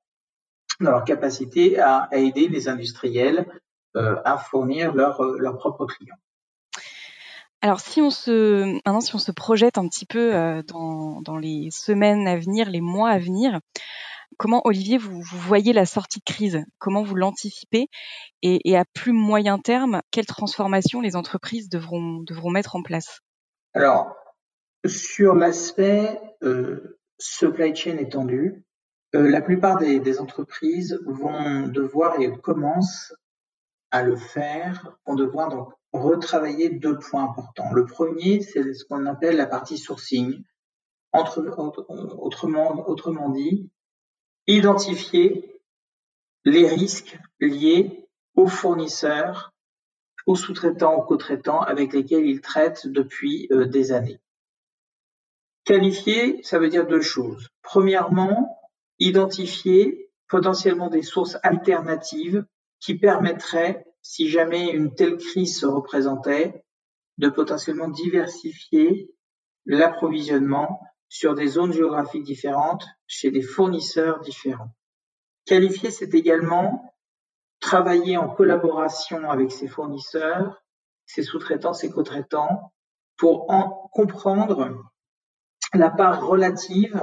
dans 0.81 0.91
leur 0.91 1.05
capacité 1.05 1.79
à, 1.79 2.09
aider 2.13 2.49
les 2.49 2.69
industriels 2.69 3.47
euh, 3.97 4.17
à 4.25 4.39
fournir 4.39 4.95
leurs 4.95 5.23
leur 5.23 5.55
euh, 5.55 5.59
propres 5.59 5.87
clients. 5.87 6.17
Alors 7.63 7.81
si 7.81 8.03
on 8.03 8.11
se 8.11 8.75
maintenant 8.85 9.01
si 9.01 9.15
on 9.15 9.19
se 9.19 9.33
projette 9.33 9.79
un 9.79 9.89
petit 9.89 10.07
peu 10.07 10.35
euh, 10.35 10.63
dans, 10.63 11.23
dans, 11.23 11.37
les 11.37 11.71
semaines 11.71 12.29
à 12.29 12.37
venir, 12.37 12.71
les 12.71 12.83
mois 12.83 13.11
à 13.11 13.19
venir, 13.19 13.61
comment 14.37 14.61
Olivier 14.65 14.99
vous, 14.99 15.23
vous 15.23 15.39
voyez 15.39 15.73
la 15.73 15.87
sortie 15.87 16.21
de 16.21 16.25
crise? 16.25 16.65
Comment 16.79 17.03
vous 17.03 17.15
l'anticipez? 17.15 17.89
Et, 18.43 18.71
et, 18.71 18.77
à 18.77 18.85
plus 18.85 19.13
moyen 19.13 19.59
terme, 19.59 20.03
quelles 20.11 20.27
transformations 20.27 21.01
les 21.01 21.17
entreprises 21.17 21.69
devront 21.69 22.23
devront 22.27 22.51
mettre 22.51 22.77
en 22.77 22.83
place? 22.83 23.21
Alors 23.73 24.15
sur 24.85 25.35
l'aspect 25.35 26.21
euh, 26.43 26.99
supply 27.19 27.75
chain 27.75 27.97
étendu, 27.99 28.55
euh, 28.55 28.66
la 29.19 29.41
plupart 29.41 29.79
des, 29.79 30.21
entreprises 30.21 31.01
vont 31.07 31.69
devoir 31.69 32.21
et 32.21 32.33
commencent 32.39 33.15
à 33.91 34.03
le 34.03 34.17
faire, 34.17 34.97
vont 35.07 35.15
devoir 35.15 35.49
donc 35.49 35.73
retravailler 35.93 36.71
deux 36.71 36.99
points 36.99 37.25
importants. 37.25 37.73
Le 37.73 37.87
premier, 37.87 38.41
c'est 38.41 38.75
ce 38.75 38.85
qu'on 38.85 39.07
appelle 39.07 39.37
la 39.37 39.47
partie 39.47 39.79
sourcing. 39.79 40.43
Autrement 41.13 41.71
dit, 43.31 43.71
identifier 44.47 45.61
les 46.45 46.67
risques 46.69 47.19
liés 47.41 48.09
aux 48.35 48.49
fournisseurs, 48.49 49.55
aux 50.27 50.37
sous-traitants, 50.37 50.95
aux 50.95 51.03
co-traitants 51.03 51.61
avec 51.61 51.93
lesquels 51.93 52.27
ils 52.27 52.41
traitent 52.41 52.87
depuis 52.87 53.49
euh, 53.51 53.65
des 53.67 53.93
années. 53.93 54.21
Qualifier, 55.65 56.43
ça 56.43 56.59
veut 56.59 56.69
dire 56.69 56.87
deux 56.87 57.01
choses. 57.01 57.49
Premièrement, 57.63 58.56
identifier 58.99 60.11
potentiellement 60.29 60.89
des 60.89 61.03
sources 61.03 61.37
alternatives 61.43 62.45
qui 62.81 62.99
permettraient, 62.99 63.85
si 64.03 64.29
jamais 64.29 64.71
une 64.71 64.95
telle 64.95 65.17
crise 65.17 65.59
se 65.59 65.67
représentait, 65.67 66.65
de 67.19 67.29
potentiellement 67.29 67.89
diversifier 67.89 69.11
l'approvisionnement 69.65 70.81
sur 71.09 71.35
des 71.35 71.47
zones 71.47 71.73
géographiques 71.73 72.25
différentes, 72.25 72.87
chez 73.07 73.31
des 73.31 73.43
fournisseurs 73.43 74.21
différents. 74.21 74.75
Qualifier, 75.45 75.91
c'est 75.91 76.15
également 76.15 76.95
travailler 77.61 78.17
en 78.17 78.29
collaboration 78.29 79.31
avec 79.31 79.53
ses 79.53 79.69
fournisseurs, 79.69 80.63
ses 81.07 81.23
sous-traitants, 81.23 81.73
ses 81.73 81.91
co-traitants, 81.91 82.73
pour 83.17 83.51
en 83.51 83.89
comprendre 83.93 84.77
la 85.73 85.91
part 85.91 86.27
relative 86.27 87.03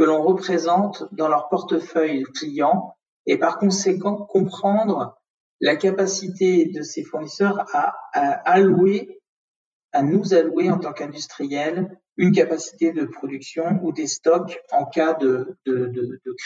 que 0.00 0.04
l'on 0.04 0.22
représente 0.22 1.04
dans 1.12 1.28
leur 1.28 1.50
portefeuille 1.50 2.22
client 2.22 2.96
et 3.26 3.36
par 3.36 3.58
conséquent 3.58 4.16
comprendre 4.16 5.20
la 5.60 5.76
capacité 5.76 6.64
de 6.64 6.80
ces 6.80 7.04
fournisseurs 7.04 7.66
à, 7.74 7.92
allouer, 8.50 9.20
à 9.92 10.02
nous 10.02 10.32
allouer 10.32 10.70
en 10.70 10.78
tant 10.78 10.94
qu'industriels 10.94 12.00
une 12.16 12.32
capacité 12.32 12.92
de 12.92 13.04
production 13.04 13.78
ou 13.82 13.92
des 13.92 14.06
stocks 14.06 14.58
en 14.72 14.86
cas 14.86 15.12
de, 15.12 15.58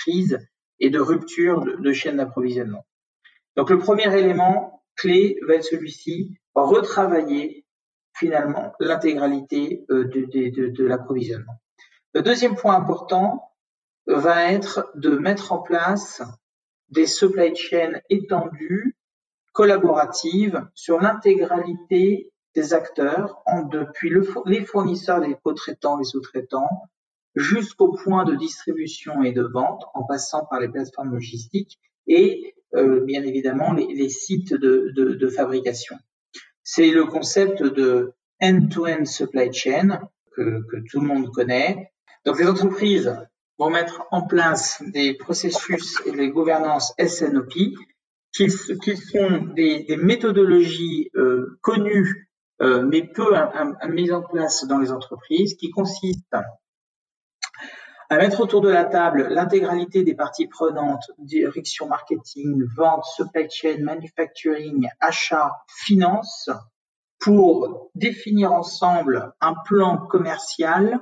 crise 0.02 0.36
et 0.80 0.90
de 0.90 0.98
rupture 0.98 1.60
de, 1.60 1.76
de 1.76 1.92
chaîne 1.92 2.16
d'approvisionnement. 2.16 2.84
Donc 3.54 3.70
le 3.70 3.78
premier 3.78 4.12
élément 4.18 4.82
clé 4.96 5.38
va 5.46 5.54
être 5.54 5.62
celui-ci, 5.62 6.36
retravailler 6.56 7.64
finalement 8.16 8.72
l'intégralité 8.80 9.84
euh, 9.90 10.08
de 10.08 10.84
l'approvisionnement. 10.84 11.60
Le 12.14 12.22
deuxième 12.22 12.54
point 12.54 12.76
important 12.76 13.50
va 14.06 14.52
être 14.52 14.88
de 14.94 15.16
mettre 15.16 15.50
en 15.50 15.58
place 15.58 16.22
des 16.90 17.08
supply 17.08 17.56
chains 17.56 18.00
étendues, 18.08 18.96
collaboratives, 19.52 20.64
sur 20.74 21.00
l'intégralité 21.00 22.30
des 22.54 22.72
acteurs, 22.72 23.42
depuis 23.72 24.14
les 24.46 24.64
fournisseurs, 24.64 25.18
les 25.18 25.34
co-traitants, 25.42 25.98
les 25.98 26.04
sous-traitants, 26.04 26.82
jusqu'au 27.34 27.90
point 27.92 28.24
de 28.24 28.36
distribution 28.36 29.24
et 29.24 29.32
de 29.32 29.42
vente, 29.42 29.82
en 29.94 30.04
passant 30.04 30.46
par 30.46 30.60
les 30.60 30.68
plateformes 30.68 31.14
logistiques 31.14 31.80
et 32.06 32.54
euh, 32.76 33.00
bien 33.04 33.24
évidemment 33.24 33.72
les, 33.72 34.08
sites 34.08 34.54
de, 34.54 35.28
fabrication. 35.34 35.96
C'est 36.62 36.92
le 36.92 37.06
concept 37.06 37.60
de 37.64 38.12
end-to-end 38.40 39.04
supply 39.04 39.52
chain 39.52 40.00
que, 40.36 40.62
que 40.70 40.76
tout 40.88 41.00
le 41.00 41.08
monde 41.08 41.32
connaît, 41.32 41.90
donc 42.24 42.38
les 42.38 42.48
entreprises 42.48 43.16
vont 43.58 43.70
mettre 43.70 44.06
en 44.10 44.22
place 44.22 44.82
des 44.82 45.14
processus 45.14 46.00
et 46.06 46.12
des 46.12 46.30
gouvernances 46.30 46.92
SNOP 46.98 47.52
qui, 48.32 48.50
sont 48.50 49.52
des, 49.54 49.96
méthodologies 49.96 51.10
euh, 51.14 51.58
connues 51.62 52.28
euh, 52.62 52.82
mais 52.82 53.02
peu 53.02 53.34
mises 53.88 54.12
en 54.12 54.22
place 54.22 54.64
dans 54.66 54.78
les 54.78 54.92
entreprises 54.92 55.54
qui 55.54 55.70
consistent 55.70 56.36
à 58.10 58.16
mettre 58.16 58.40
autour 58.40 58.60
de 58.60 58.68
la 58.68 58.84
table 58.84 59.26
l'intégralité 59.28 60.04
des 60.04 60.14
parties 60.14 60.46
prenantes, 60.46 61.10
direction 61.18 61.88
marketing, 61.88 62.62
vente, 62.76 63.04
supply 63.04 63.48
chain, 63.50 63.78
manufacturing, 63.80 64.88
achat, 65.00 65.50
finance, 65.66 66.50
pour 67.18 67.90
définir 67.94 68.52
ensemble 68.52 69.32
un 69.40 69.54
plan 69.64 70.06
commercial 70.06 71.00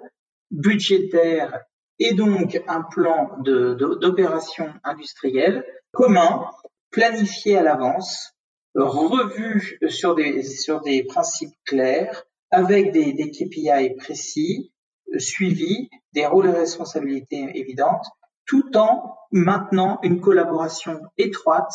budgétaire 0.53 1.61
et 1.99 2.15
donc 2.15 2.61
un 2.69 2.83
plan 2.83 3.31
d'opération 3.41 4.73
industrielle 4.85 5.65
commun, 5.93 6.47
planifié 6.91 7.59
à 7.59 7.63
l'avance, 7.63 8.35
revu 8.75 9.79
sur 9.89 10.15
des, 10.15 10.43
sur 10.43 10.81
des 10.81 11.05
principes 11.05 11.55
clairs, 11.65 12.25
avec 12.51 12.93
des, 12.93 13.13
des 13.13 13.31
KPI 13.31 13.95
précis, 13.97 14.73
suivis, 15.19 15.89
des 16.13 16.27
rôles 16.27 16.47
et 16.47 16.53
responsabilités 16.53 17.51
évidentes, 17.55 18.07
tout 18.47 18.77
en 18.77 19.17
maintenant 19.31 19.99
une 20.03 20.21
collaboration 20.21 21.01
étroite 21.17 21.73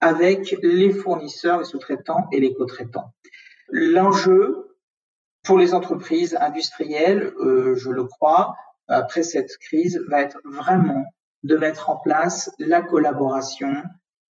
avec 0.00 0.56
les 0.62 0.90
fournisseurs, 0.92 1.58
les 1.60 1.64
sous-traitants 1.64 2.26
et 2.32 2.40
les 2.40 2.54
co-traitants. 2.54 3.12
L'enjeu, 3.68 4.67
pour 5.48 5.56
les 5.56 5.72
entreprises 5.72 6.36
industrielles, 6.38 7.32
euh, 7.40 7.74
je 7.74 7.88
le 7.88 8.04
crois, 8.04 8.54
après 8.86 9.22
cette 9.22 9.56
crise, 9.56 9.98
va 10.06 10.20
être 10.20 10.38
vraiment 10.44 11.06
de 11.42 11.56
mettre 11.56 11.88
en 11.88 11.96
place 11.96 12.50
la 12.58 12.82
collaboration 12.82 13.82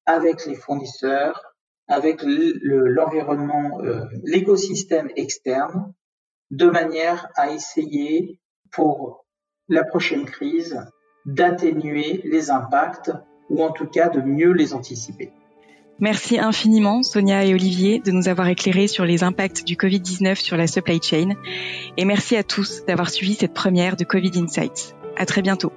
avec 0.07 0.46
les 0.46 0.54
fournisseurs, 0.54 1.42
avec 1.88 2.22
l'environnement, 2.22 3.81
euh, 3.81 4.04
l'écosystème 4.22 5.11
externe, 5.16 5.92
de 6.52 6.70
manière 6.70 7.28
à 7.35 7.50
essayer 7.50 8.38
pour 8.70 9.26
la 9.68 9.83
prochaine 9.83 10.24
crise 10.24 10.81
d'atténuer 11.26 12.20
les 12.22 12.52
impacts 12.52 13.11
ou 13.50 13.64
en 13.64 13.72
tout 13.72 13.88
cas 13.88 14.09
de 14.09 14.20
mieux 14.20 14.52
les 14.52 14.72
anticiper. 14.72 15.33
Merci 16.00 16.38
infiniment, 16.38 17.02
Sonia 17.02 17.44
et 17.44 17.54
Olivier, 17.54 17.98
de 17.98 18.12
nous 18.12 18.28
avoir 18.28 18.46
éclairés 18.48 18.87
sur 18.87 19.04
les 19.04 19.24
impacts 19.24 19.64
du 19.64 19.74
Covid-19 19.74 20.37
sur 20.37 20.56
la 20.56 20.68
supply 20.68 21.00
chain. 21.02 21.34
Et 21.96 22.04
merci 22.04 22.37
à 22.37 22.44
tous 22.44 22.84
d'avoir 22.87 23.11
suivi 23.11 23.34
cette 23.34 23.52
première 23.52 23.96
de 23.96 24.04
Covid 24.04 24.30
Insights. 24.37 24.94
À 25.16 25.26
très 25.26 25.42
bientôt. 25.42 25.72